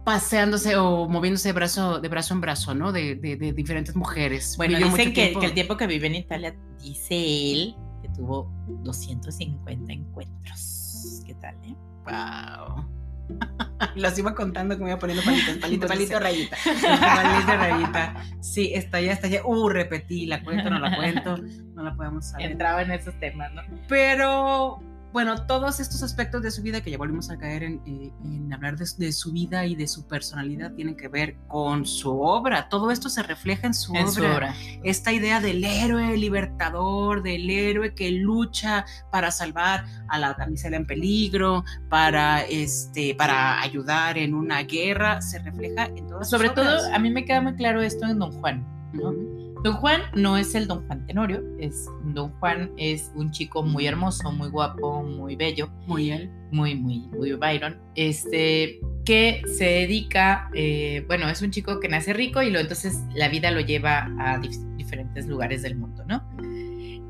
[0.04, 2.92] paseándose o moviéndose de brazo, de brazo en brazo, ¿no?
[2.92, 4.56] De, de, diferentes mujeres.
[4.56, 7.14] Bueno, dicen que, que, el tiempo que vive en Italia, dice
[7.52, 8.50] él, que tuvo
[8.82, 11.22] 250 encuentros.
[11.24, 11.76] ¿Qué tal, eh?
[12.04, 13.01] Wow.
[13.96, 16.56] Los iba contando que me iba poniendo palitos, palito, palito, rayita.
[16.76, 18.14] palito, rayita.
[18.40, 19.44] Sí, está ya, está ya.
[19.44, 21.36] Uh, repetí, la cuento, no la cuento,
[21.74, 22.52] no la podemos saber.
[22.52, 23.62] Entraba en esos temas, ¿no?
[23.88, 24.80] Pero
[25.12, 28.76] bueno, todos estos aspectos de su vida que ya volvimos a caer en, eh, hablar
[28.76, 32.68] de, su vida y de su personalidad tienen que ver con su obra.
[32.68, 34.54] Todo esto se refleja en su, obra.
[34.82, 40.86] Esta idea del héroe libertador, del héroe que lucha para salvar a la damisela en
[40.86, 46.30] peligro, para este, para ayudar en una guerra, se refleja en todas.
[46.30, 49.41] Sobre todo, a mí me queda muy claro esto en Don Juan, ¿no?
[49.62, 53.86] Don Juan no es el Don Juan Tenorio, es Don Juan es un chico muy
[53.86, 60.50] hermoso, muy guapo, muy bello, muy él, muy muy muy Byron, este que se dedica,
[60.54, 64.10] eh, bueno, es un chico que nace rico y lo entonces la vida lo lleva
[64.18, 64.40] a
[64.76, 66.24] diferentes lugares del mundo, ¿no?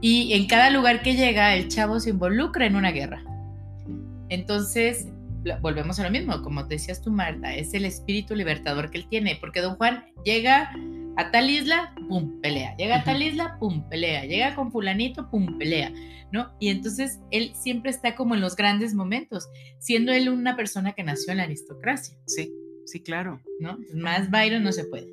[0.03, 3.23] Y en cada lugar que llega el chavo se involucra en una guerra.
[4.29, 5.09] Entonces
[5.61, 9.39] volvemos a lo mismo, como decías tú Marta, es el espíritu libertador que él tiene,
[9.41, 10.71] porque Don Juan llega
[11.17, 12.77] a tal isla, pum, pelea.
[12.77, 14.25] Llega a tal isla, pum, pelea.
[14.25, 15.93] Llega con fulanito, pum, pelea.
[16.33, 16.55] ¿No?
[16.59, 19.49] Y entonces él siempre está como en los grandes momentos,
[19.79, 22.17] siendo él una persona que nació en la aristocracia.
[22.27, 22.51] Sí,
[22.87, 23.43] sí, claro.
[23.61, 23.79] ¿No?
[23.95, 25.09] Más Byron no se puede.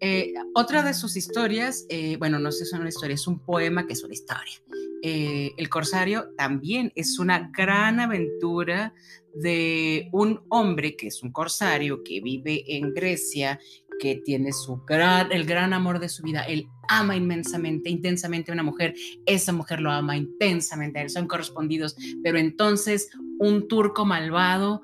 [0.00, 3.38] Eh, otra de sus historias, eh, bueno, no sé si es una historia, es un
[3.38, 4.60] poema que es una historia.
[5.02, 8.92] Eh, el Corsario también es una gran aventura
[9.34, 13.60] de un hombre que es un corsario que vive en Grecia
[14.00, 16.42] que tiene su gran, el gran amor de su vida.
[16.42, 18.94] Él ama inmensamente, intensamente a una mujer.
[19.26, 21.10] Esa mujer lo ama intensamente a él.
[21.10, 21.96] Son correspondidos.
[22.22, 24.82] Pero entonces un turco malvado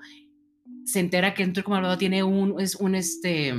[0.84, 3.54] se entera que un turco malvado tiene un, es un, este,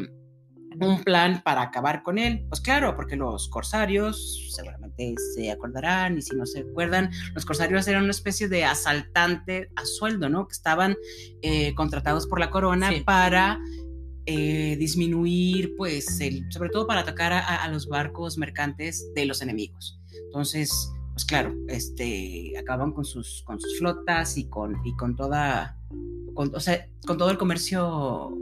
[0.80, 2.46] un plan para acabar con él.
[2.50, 7.88] Pues claro, porque los corsarios seguramente se acordarán y si no se acuerdan, los corsarios
[7.88, 10.48] eran una especie de asaltante a sueldo, ¿no?
[10.48, 10.96] Que estaban
[11.42, 13.60] eh, contratados por la corona para
[14.26, 20.00] eh, disminuir, pues, el, sobre todo para atacar a, los barcos mercantes de los enemigos.
[20.26, 25.78] Entonces, pues claro, este, acaban con sus, con sus flotas y con, y con toda,
[26.34, 28.38] con, o sea, con todo el comercio,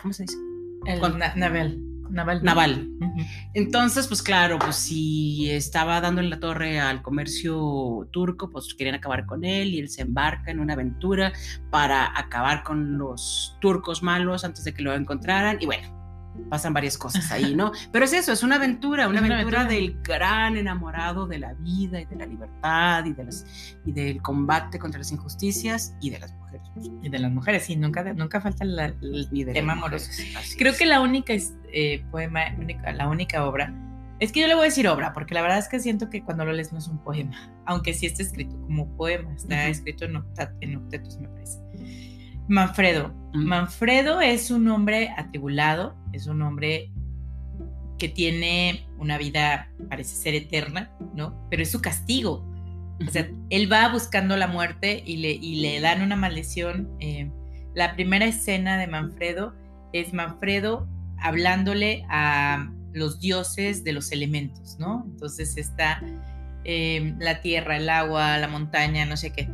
[0.00, 0.36] ¿cómo se dice?
[0.86, 1.00] El
[1.36, 1.80] naval.
[2.10, 2.42] Naval.
[2.42, 2.88] Naval.
[3.54, 8.96] Entonces, pues claro, pues si estaba dando en la torre al comercio turco, pues querían
[8.96, 11.32] acabar con él y él se embarca en una aventura
[11.70, 15.58] para acabar con los turcos malos antes de que lo encontraran.
[15.60, 15.95] Y bueno,
[16.48, 17.72] pasan varias cosas ahí, ¿no?
[17.92, 22.04] Pero es eso, es una aventura, una, aventura, del gran enamorado de la vida y
[22.04, 26.32] de la libertad y, de las, y del combate contra las injusticias y de las
[26.32, 26.62] mujeres.
[27.02, 30.10] Y de las mujeres, sí, nunca, nunca falta el tema amoroso.
[30.58, 31.34] Creo que la única
[31.72, 32.44] eh, poema,
[32.94, 33.74] la única obra,
[34.18, 36.22] es que yo le voy a decir obra, porque la verdad es que siento que
[36.22, 40.06] cuando lo lees no es un poema, aunque sí está escrito como poema, está escrito
[40.06, 40.22] en,
[40.60, 41.58] en octetos, me parece
[42.48, 43.12] Manfredo.
[43.34, 46.90] Manfredo es un hombre atribulado, es un hombre
[47.98, 51.46] que tiene una vida, parece ser eterna, ¿no?
[51.50, 52.44] Pero es su castigo.
[53.06, 56.90] O sea, él va buscando la muerte y le, y le dan una maldición.
[57.00, 57.30] Eh,
[57.74, 59.54] la primera escena de Manfredo
[59.92, 60.88] es Manfredo
[61.18, 65.04] hablándole a los dioses de los elementos, ¿no?
[65.06, 66.02] Entonces está
[66.64, 69.48] eh, la tierra, el agua, la montaña, no sé qué.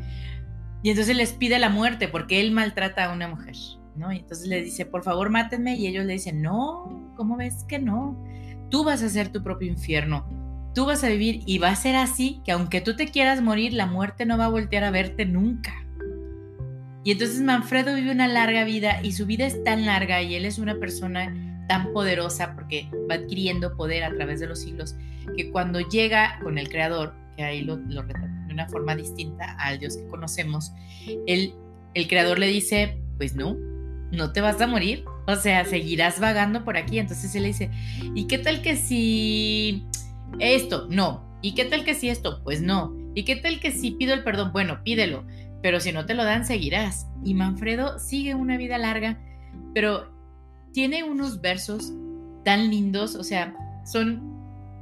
[0.82, 3.54] Y entonces les pide la muerte porque él maltrata a una mujer,
[3.96, 4.12] ¿no?
[4.12, 5.76] Y entonces le dice, por favor, mátenme.
[5.76, 8.22] Y ellos le dicen, no, ¿cómo ves que no?
[8.70, 10.26] Tú vas a ser tu propio infierno.
[10.74, 13.74] Tú vas a vivir y va a ser así que aunque tú te quieras morir,
[13.74, 15.72] la muerte no va a voltear a verte nunca.
[17.04, 20.46] Y entonces Manfredo vive una larga vida y su vida es tan larga y él
[20.46, 24.94] es una persona tan poderosa porque va adquiriendo poder a través de los siglos
[25.36, 29.56] que cuando llega con el creador, que ahí lo, lo retrata de una forma distinta
[29.58, 30.72] al Dios que conocemos,
[31.26, 31.52] el
[32.08, 33.56] creador le dice, pues no,
[34.12, 36.98] no te vas a morir, o sea, seguirás vagando por aquí.
[36.98, 37.70] Entonces él le dice,
[38.14, 39.86] ¿y qué tal que si
[40.38, 40.86] esto?
[40.88, 41.24] No.
[41.42, 42.42] ¿Y qué tal que si esto?
[42.44, 42.94] Pues no.
[43.14, 44.52] ¿Y qué tal que si pido el perdón?
[44.52, 45.26] Bueno, pídelo,
[45.62, 47.08] pero si no te lo dan, seguirás.
[47.24, 49.18] Y Manfredo sigue una vida larga,
[49.74, 50.12] pero
[50.72, 51.92] tiene unos versos
[52.44, 53.54] tan lindos, o sea,
[53.84, 54.30] son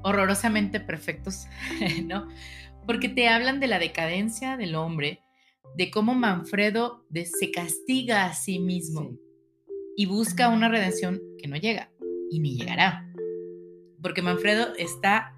[0.02, 1.46] horrorosamente perfectos,
[2.04, 2.26] ¿no?
[2.86, 5.22] porque te hablan de la decadencia del hombre,
[5.76, 9.18] de cómo Manfredo se castiga a sí mismo
[9.96, 11.90] y busca una redención que no llega
[12.30, 13.06] y ni llegará.
[14.02, 15.36] Porque Manfredo está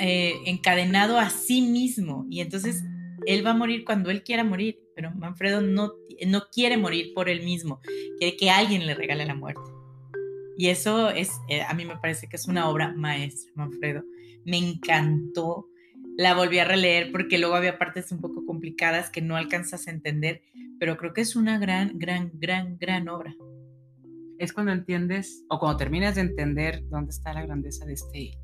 [0.00, 2.84] eh, encadenado a sí mismo y entonces
[3.26, 5.92] él va a morir cuando él quiera morir, pero Manfredo no,
[6.26, 7.80] no quiere morir por él mismo,
[8.18, 9.62] quiere que alguien le regale la muerte.
[10.58, 14.02] Y eso es, eh, a mí me parece que es una obra maestra, Manfredo.
[14.44, 15.68] Me encantó
[16.16, 19.90] la volví a releer porque luego había partes un poco complicadas que no alcanzas a
[19.90, 20.42] entender,
[20.78, 23.34] pero creo que es una gran, gran, gran, gran obra.
[24.38, 28.38] Es cuando entiendes, o cuando terminas de entender dónde está la grandeza de este,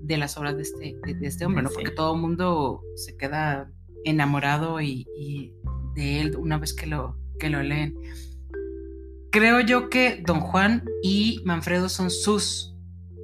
[0.00, 1.70] de las obras de este, de, este hombre, ¿no?
[1.70, 3.70] Porque todo el mundo se queda
[4.04, 5.52] enamorado y, y,
[5.94, 7.96] de él una vez que lo, que lo leen.
[9.30, 12.74] Creo yo que Don Juan y Manfredo son sus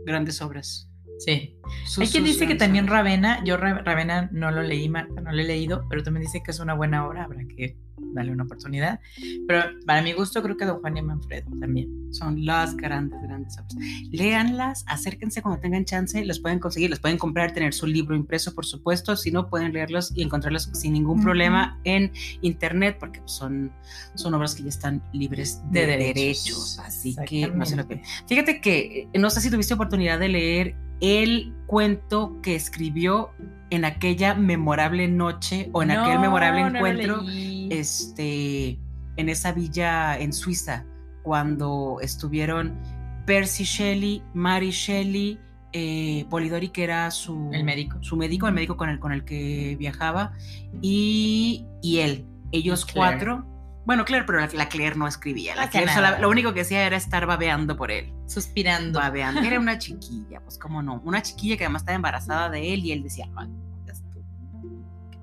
[0.04, 0.91] grandes obras.
[1.18, 1.56] Sí.
[1.98, 5.44] Hay quien dice que también Ravena, yo Ravena no lo leí, Marta, no lo he
[5.44, 7.76] leído, pero también dice que es una buena obra, habrá que
[8.14, 9.00] darle una oportunidad.
[9.46, 13.56] Pero para mi gusto creo que Don Juan y Manfredo también son las grandes, grandes
[13.58, 13.74] obras.
[14.10, 18.54] Léanlas, acérquense cuando tengan chance, los pueden conseguir, los pueden comprar, tener su libro impreso,
[18.54, 23.72] por supuesto, si no pueden leerlos y encontrarlos sin ningún problema en internet, porque son,
[24.14, 26.78] son obras que ya están libres de, derechos.
[26.80, 27.82] Así que no se lo
[28.28, 33.32] Fíjate que eh, no sé si tuviste oportunidad de leer el cuento que escribió
[33.70, 37.22] en aquella memorable noche o en aquel memorable encuentro
[37.70, 38.78] este,
[39.16, 40.86] en esa villa en Suiza,
[41.22, 42.78] cuando estuvieron
[43.26, 45.40] Percy Shelley, Mary Shelley,
[45.72, 47.98] eh, Polidori, que era su, el médico.
[48.00, 50.32] su médico, el médico con el, con el que viajaba,
[50.80, 52.26] y, y él.
[52.52, 53.46] Ellos cuatro
[53.84, 55.56] bueno, Claire, pero la, Claire no escribía.
[55.56, 58.12] La Claire lo único que hacía era estar babeando por él.
[58.26, 59.00] Suspirando.
[59.00, 59.40] Babeando.
[59.40, 61.00] Era una chiquilla, pues cómo no.
[61.04, 63.48] Una chiquilla que además estaba embarazada de él y él decía, ay,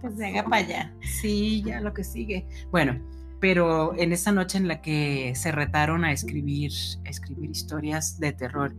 [0.01, 0.93] Que se haga para allá.
[1.01, 2.45] Sí, ya lo que sigue.
[2.69, 2.99] Bueno,
[3.39, 6.71] pero en esa noche en la que se retaron a escribir,
[7.05, 8.75] a escribir historias de terror.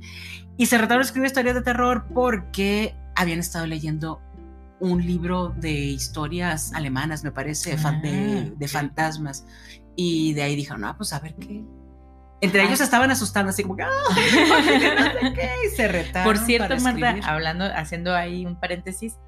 [0.58, 4.20] Y se retaron a escribir historias de terror porque habían estado leyendo
[4.80, 9.46] un libro de historias alemanas, me parece, de, de, fantasmas.
[9.94, 11.62] Y de ahí dijeron, no, pues a ver qué.
[12.40, 16.32] Entre ellos estaban asustando, así como que, no qué, y se retaron.
[16.32, 19.18] Por cierto, Marta, hablando, haciendo ahí un paréntesis,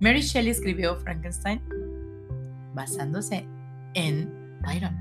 [0.00, 1.62] Mary Shelley escribió Frankenstein
[2.74, 3.46] basándose
[3.94, 4.32] en
[4.62, 4.96] Byron.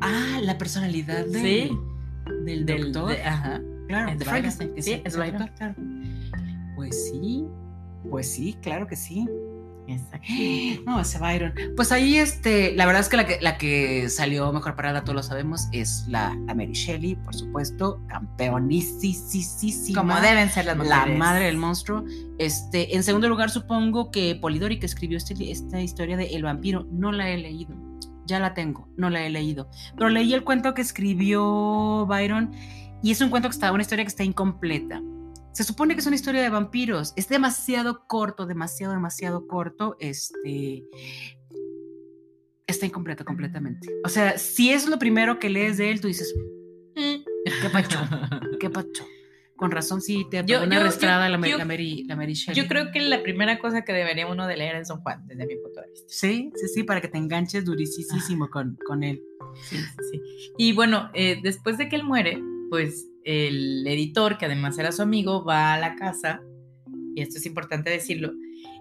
[0.00, 1.70] Ah, la personalidad de,
[2.44, 3.16] del, del doctor.
[3.22, 3.60] ajá.
[3.88, 4.72] Claro, de Frankenstein.
[4.82, 5.48] Sí, es Byron.
[5.56, 5.74] Claro.
[6.88, 7.44] Pues sí,
[8.10, 9.26] pues sí, claro que sí.
[9.88, 10.26] Exacto.
[10.86, 11.52] No, ese Byron.
[11.76, 15.16] Pues ahí, este, la verdad es que la que, la que salió mejor parada, todos
[15.16, 20.00] lo sabemos, es la, Mary Shelley, por supuesto, campeonísima.
[20.00, 21.08] Como deben ser las mujeres.
[21.08, 22.04] La madre del monstruo.
[22.38, 26.86] Este, en segundo lugar, supongo que Polidori, que escribió este, esta historia de El vampiro,
[26.90, 27.74] no la he leído.
[28.26, 29.68] Ya la tengo, no la he leído.
[29.96, 32.50] Pero leí el cuento que escribió Byron
[33.02, 35.00] y es un cuento que está, una historia que está incompleta.
[35.56, 37.14] Se supone que es una historia de vampiros.
[37.16, 39.96] Es demasiado corto, demasiado, demasiado corto.
[40.00, 40.84] Este.
[42.66, 43.88] Está incompleto completamente.
[44.04, 46.34] O sea, si es lo primero que lees de él, tú dices,
[46.94, 47.24] mm,
[47.62, 47.98] ¿qué pacho?
[48.60, 49.06] ¿Qué pacho?
[49.56, 52.62] Con razón, sí, te yo, una arrastrada la, la, Mary, la Mary Shelley.
[52.62, 55.46] Yo creo que la primera cosa que debería uno de leer es Don Juan, desde
[55.46, 56.06] mi punto de vista.
[56.10, 59.22] Sí, sí, sí, para que te enganches durísimo con, con él.
[59.70, 60.52] Sí, sí, sí.
[60.58, 65.02] Y bueno, eh, después de que él muere, pues el editor, que además era su
[65.02, 66.40] amigo, va a la casa,
[67.14, 68.32] y esto es importante decirlo,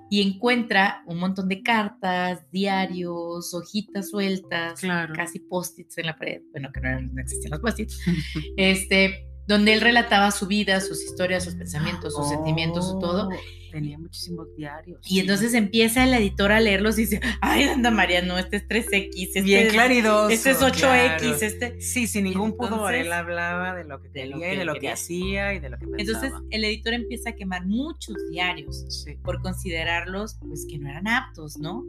[0.09, 4.79] y encuentra un montón de cartas, diarios, hojitas sueltas,
[5.15, 7.99] casi post-its en la pared, bueno, que no, no existían los post-its,
[8.57, 13.29] este, donde él relataba su vida, sus historias, sus pensamientos, sus sentimientos, su todo.
[13.29, 13.35] Oh,
[13.71, 14.99] tenía muchísimos diarios.
[15.03, 18.67] Y entonces empieza el editor a leerlos y dice, ay, anda María, no, este es
[18.67, 20.29] 3X, este Bien claridoso.
[20.29, 21.81] Este es 8X, este...
[21.81, 25.53] Sí, sin ningún pudor, él hablaba de lo que quería y de lo que hacía
[25.53, 26.25] y de lo que pensaba.
[26.25, 31.57] Entonces el editor empieza a quemar muchos diarios por considerarlos, pues, que no eran aptos,
[31.57, 31.83] ¿no?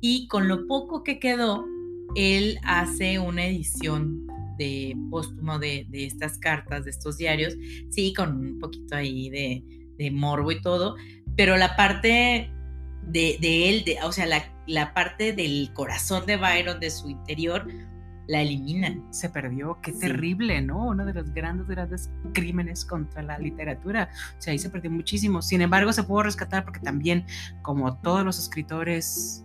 [0.00, 1.66] Y con lo poco que quedó,
[2.14, 4.26] él hace una edición
[4.56, 7.54] de póstumo de, de, estas cartas, de estos diarios,
[7.90, 9.62] sí, con un poquito ahí de,
[9.98, 10.96] de morbo y todo,
[11.36, 12.50] pero la parte
[13.06, 17.08] de, de él, de, o sea, la, la, parte del corazón de Byron, de su
[17.08, 17.66] interior,
[18.26, 19.12] la eliminan.
[19.12, 20.86] Se perdió, qué terrible, ¿no?
[20.86, 24.08] Uno de los grandes, grandes crímenes contra la literatura.
[24.38, 25.42] O sea, ahí se perdió muchísimo.
[25.42, 27.26] Sin embargo, se pudo rescatar porque también,
[27.62, 29.44] como todos los escritores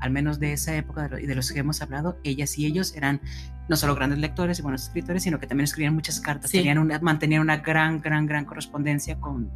[0.00, 3.20] al menos de esa época y de, los que hemos hablado, ellas y ellos eran
[3.68, 6.98] no solo grandes lectores y buenos escritores, sino que también escribían muchas cartas, tenían una,
[7.00, 9.50] mantenían una gran, gran, gran correspondencia con,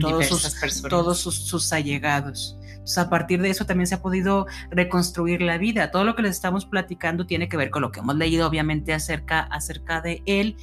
[0.00, 2.58] todos, sus, todos sus, allegados.
[2.62, 5.90] Entonces, a partir de eso también se ha podido reconstruir la vida.
[5.90, 8.92] Todo lo que les estamos platicando tiene que ver con lo que hemos leído, obviamente,
[8.92, 10.56] acerca, acerca de él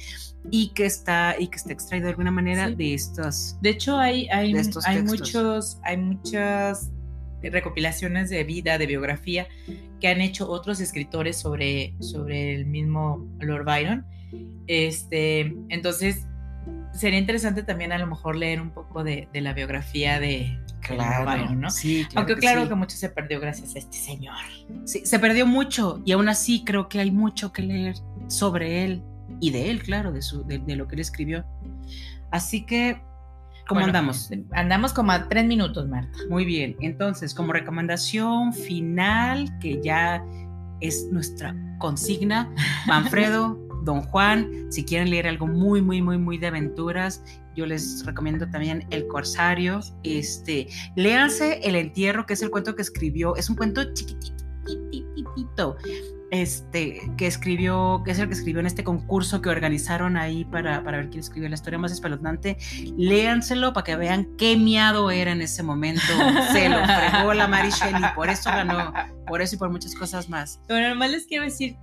[0.50, 4.28] y que está y que está extraído de alguna manera de estos de hecho hay
[4.28, 4.52] hay,
[4.84, 6.90] hay muchos hay muchas
[7.50, 9.46] recopilaciones de vida, de biografía
[10.00, 14.06] que han hecho otros escritores sobre, sobre el mismo Lord Byron.
[14.66, 16.26] Este, entonces,
[16.92, 21.60] sería interesante también a lo mejor leer un poco de, la biografía de, Claro, Byron,
[21.60, 21.70] ¿no?
[21.70, 22.68] Sí, claro Aunque que claro sí.
[22.68, 24.34] que mucho se perdió gracias a este señor.
[24.84, 27.94] Sí, se perdió mucho y aún así creo que hay mucho que leer
[28.26, 29.02] sobre él
[29.40, 31.44] y de él, claro, de, su, de, de lo que él escribió.
[32.32, 33.00] Así que,
[33.66, 34.30] ¿cómo Bueno, andamos?
[34.52, 36.18] Andamos como a tres minutos, Marta.
[36.28, 40.24] Muy bien, entonces, como recomendación final, que ya
[40.80, 42.50] es nuestra consigna,
[42.86, 47.22] Manfredo, Don Juan, si quieren leer algo muy, muy, muy, muy de aventuras,
[47.54, 49.80] yo les recomiendo también El Corsario.
[50.02, 55.76] Este, léanse El Entierro, que es el cuento que escribió, es un cuento chiquitito,
[56.32, 60.82] este, que escribió, que es el que escribió en este concurso que organizaron ahí para,
[60.82, 62.56] para ver quién escribió la historia más espeluznante.
[62.96, 66.00] Léanselo para que vean qué miado era en ese momento.
[66.52, 68.94] Se lo fregó la Mary Shelley, por eso ganó,
[69.26, 70.58] por eso y por muchas cosas más.
[70.66, 71.76] Pero nomás les quiero decir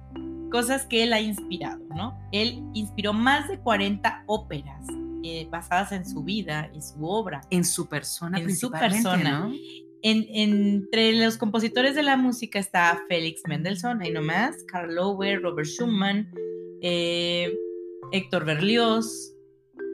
[0.51, 2.19] cosas que él ha inspirado, ¿no?
[2.31, 4.83] Él inspiró más de 40 óperas
[5.23, 7.41] eh, basadas en su vida y su obra.
[7.51, 9.41] En su persona, En su persona.
[9.41, 9.53] ¿no?
[10.01, 15.67] En- entre los compositores de la música está Félix Mendelssohn, ahí nomás, Karl Loewe, Robert
[15.67, 16.31] Schumann,
[16.81, 17.53] eh,
[18.11, 19.35] Héctor Berlioz.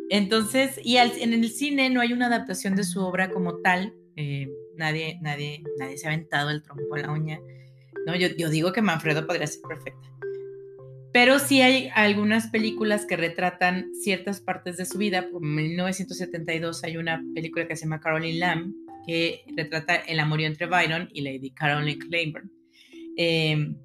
[0.09, 3.93] Entonces, y en el cine no hay una adaptación de su obra como tal.
[4.17, 4.47] eh,
[4.77, 7.39] nadie, nadie, nadie se ha aventado el trompo en la uña.
[8.05, 10.07] No, yo, yo digo que Manfredo podría ser perfecta.
[11.11, 15.29] Pero sí hay algunas películas que retratan ciertas partes de su vida.
[15.31, 18.73] Por 1972 hay una película que se llama Caroline Lamb,
[19.05, 22.49] que retrata el amorío entre Byron y Lady Caroline Claiborne.
[23.17, 23.75] Eh,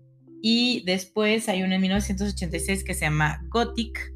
[0.43, 4.13] y después hay una en 1986 que se llama Gothic,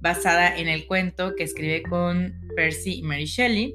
[0.00, 3.74] basada en el cuento que escribe con Percy y Mary Shelley.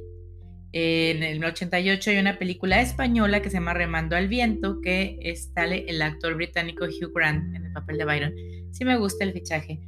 [0.71, 5.65] En el 88 hay una película española que se llama Remando al Viento, que está
[5.65, 8.34] el actor británico Hugh Grant en el papel de Byron.
[8.71, 9.80] Sí me gusta el fichaje.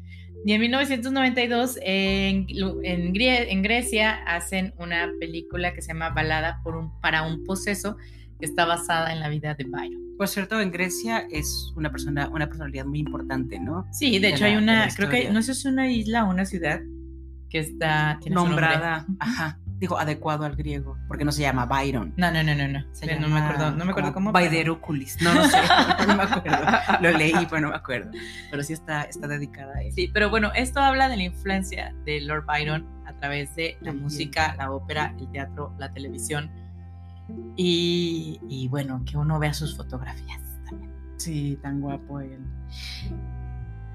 [0.45, 2.45] Y en 1992 en,
[2.83, 7.43] en, Grie- en Grecia hacen una película que se llama Balada por un, para un
[7.43, 7.97] poseso,
[8.39, 10.01] que está basada en la vida de Byron.
[10.17, 13.85] Por cierto, en Grecia es una persona, una personalidad muy importante, ¿no?
[13.91, 16.25] Sí, de De hecho la- hay una, creo que no sé si es una isla
[16.25, 16.79] o una ciudad
[17.49, 18.35] que está tiene.
[18.35, 22.13] Nombrada, ajá, digo, adecuado al griego, porque no se llama Byron.
[22.17, 22.85] No, no, no, no, no.
[22.93, 24.31] Se no llama me acuerdo, no me acuerdo cómo.
[24.31, 25.21] Baideruculis.
[25.21, 25.57] No, no sé,
[26.07, 26.65] no me acuerdo.
[27.01, 28.11] Lo leí, pero no me acuerdo.
[28.49, 29.91] Pero sí está, está dedicada a él.
[29.93, 33.87] Sí, pero bueno, esto habla de la influencia de Lord Byron a través de la
[33.87, 34.03] También.
[34.03, 36.49] música, la ópera, el teatro, la televisión.
[37.55, 40.91] Y, y bueno, que uno vea sus fotografías también.
[41.17, 42.39] Sí, tan guapo él.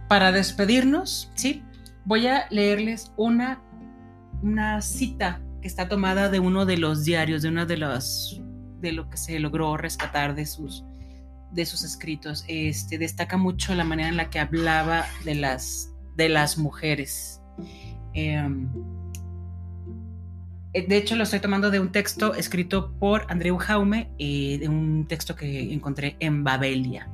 [0.08, 1.62] Para despedirnos, sí,
[2.04, 3.60] voy a leerles una,
[4.42, 8.40] una cita que está tomada de uno de los diarios, de uno de los
[8.80, 10.84] de lo que se logró rescatar de sus
[11.52, 12.44] de sus escritos.
[12.48, 17.40] Este destaca mucho la manera en la que hablaba de las de las mujeres.
[18.14, 18.68] Em,
[20.72, 24.68] eh, de hecho, lo estoy tomando de un texto escrito por Andreu Jaume, eh, de
[24.68, 27.08] un texto que encontré en Babelia.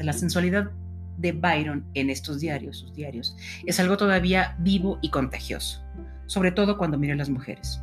[0.00, 0.70] La sensualidad
[1.18, 5.84] de Byron en estos diarios, sus diarios, es algo todavía vivo y contagioso,
[6.30, 7.82] sobre todo cuando mira a las mujeres.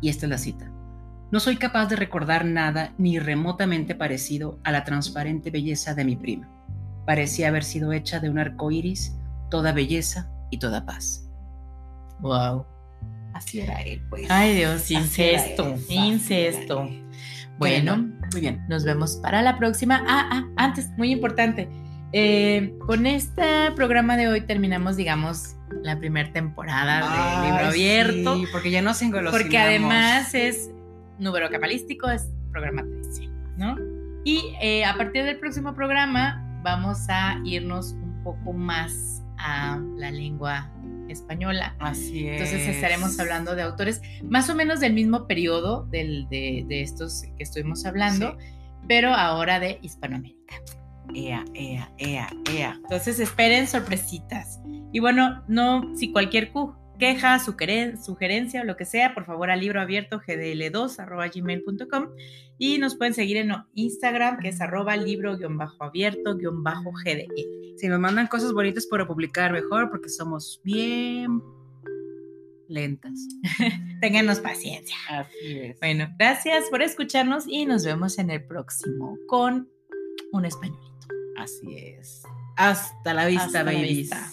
[0.00, 0.72] Y esta es la cita.
[1.30, 6.16] No soy capaz de recordar nada ni remotamente parecido a la transparente belleza de mi
[6.16, 6.48] prima.
[7.04, 9.14] Parecía haber sido hecha de un arco iris,
[9.50, 11.28] toda belleza y toda paz.
[12.20, 12.64] Wow.
[13.34, 14.30] Así era él, pues.
[14.30, 16.88] Ay Dios, incesto, él, incesto.
[17.58, 18.64] Bueno, muy bien.
[18.70, 20.02] nos vemos para la próxima.
[20.08, 21.68] Ah, ah, antes, muy importante.
[22.14, 28.36] eh, con este programa de hoy terminamos, digamos, la primera temporada del libro abierto.
[28.36, 29.42] sí, porque ya nos engolosinamos.
[29.42, 30.70] Porque además es
[31.18, 33.76] número cabalístico, es programa 13, ¿no?
[34.24, 40.10] Y eh, a partir del próximo programa vamos a irnos un poco más a la
[40.10, 40.70] lengua
[41.08, 41.74] española.
[41.78, 42.40] Así es.
[42.40, 47.22] Entonces estaremos hablando de autores más o menos del mismo periodo del, de, de estos
[47.36, 48.36] que estuvimos hablando,
[48.86, 50.56] pero ahora de Hispanoamérica.
[51.14, 52.78] Ea, ea, ea, ea.
[52.82, 54.60] Entonces esperen sorpresitas.
[54.92, 59.60] Y bueno, no, si cualquier cu- queja, sugerencia o lo que sea, por favor al
[59.60, 62.10] libro abierto gdl2
[62.58, 67.28] y nos pueden seguir en Instagram que es arroba libro-abierto-gdl.
[67.76, 71.40] Si nos mandan cosas bonitas para publicar, mejor, porque somos bien
[72.68, 73.12] lentas.
[74.00, 74.96] Ténganos paciencia.
[75.08, 75.78] Así es.
[75.80, 79.68] Bueno, gracias por escucharnos y nos vemos en el próximo con
[80.32, 80.87] un españolito.
[81.38, 82.22] Así es.
[82.56, 84.32] Hasta la vista, Hasta la vista.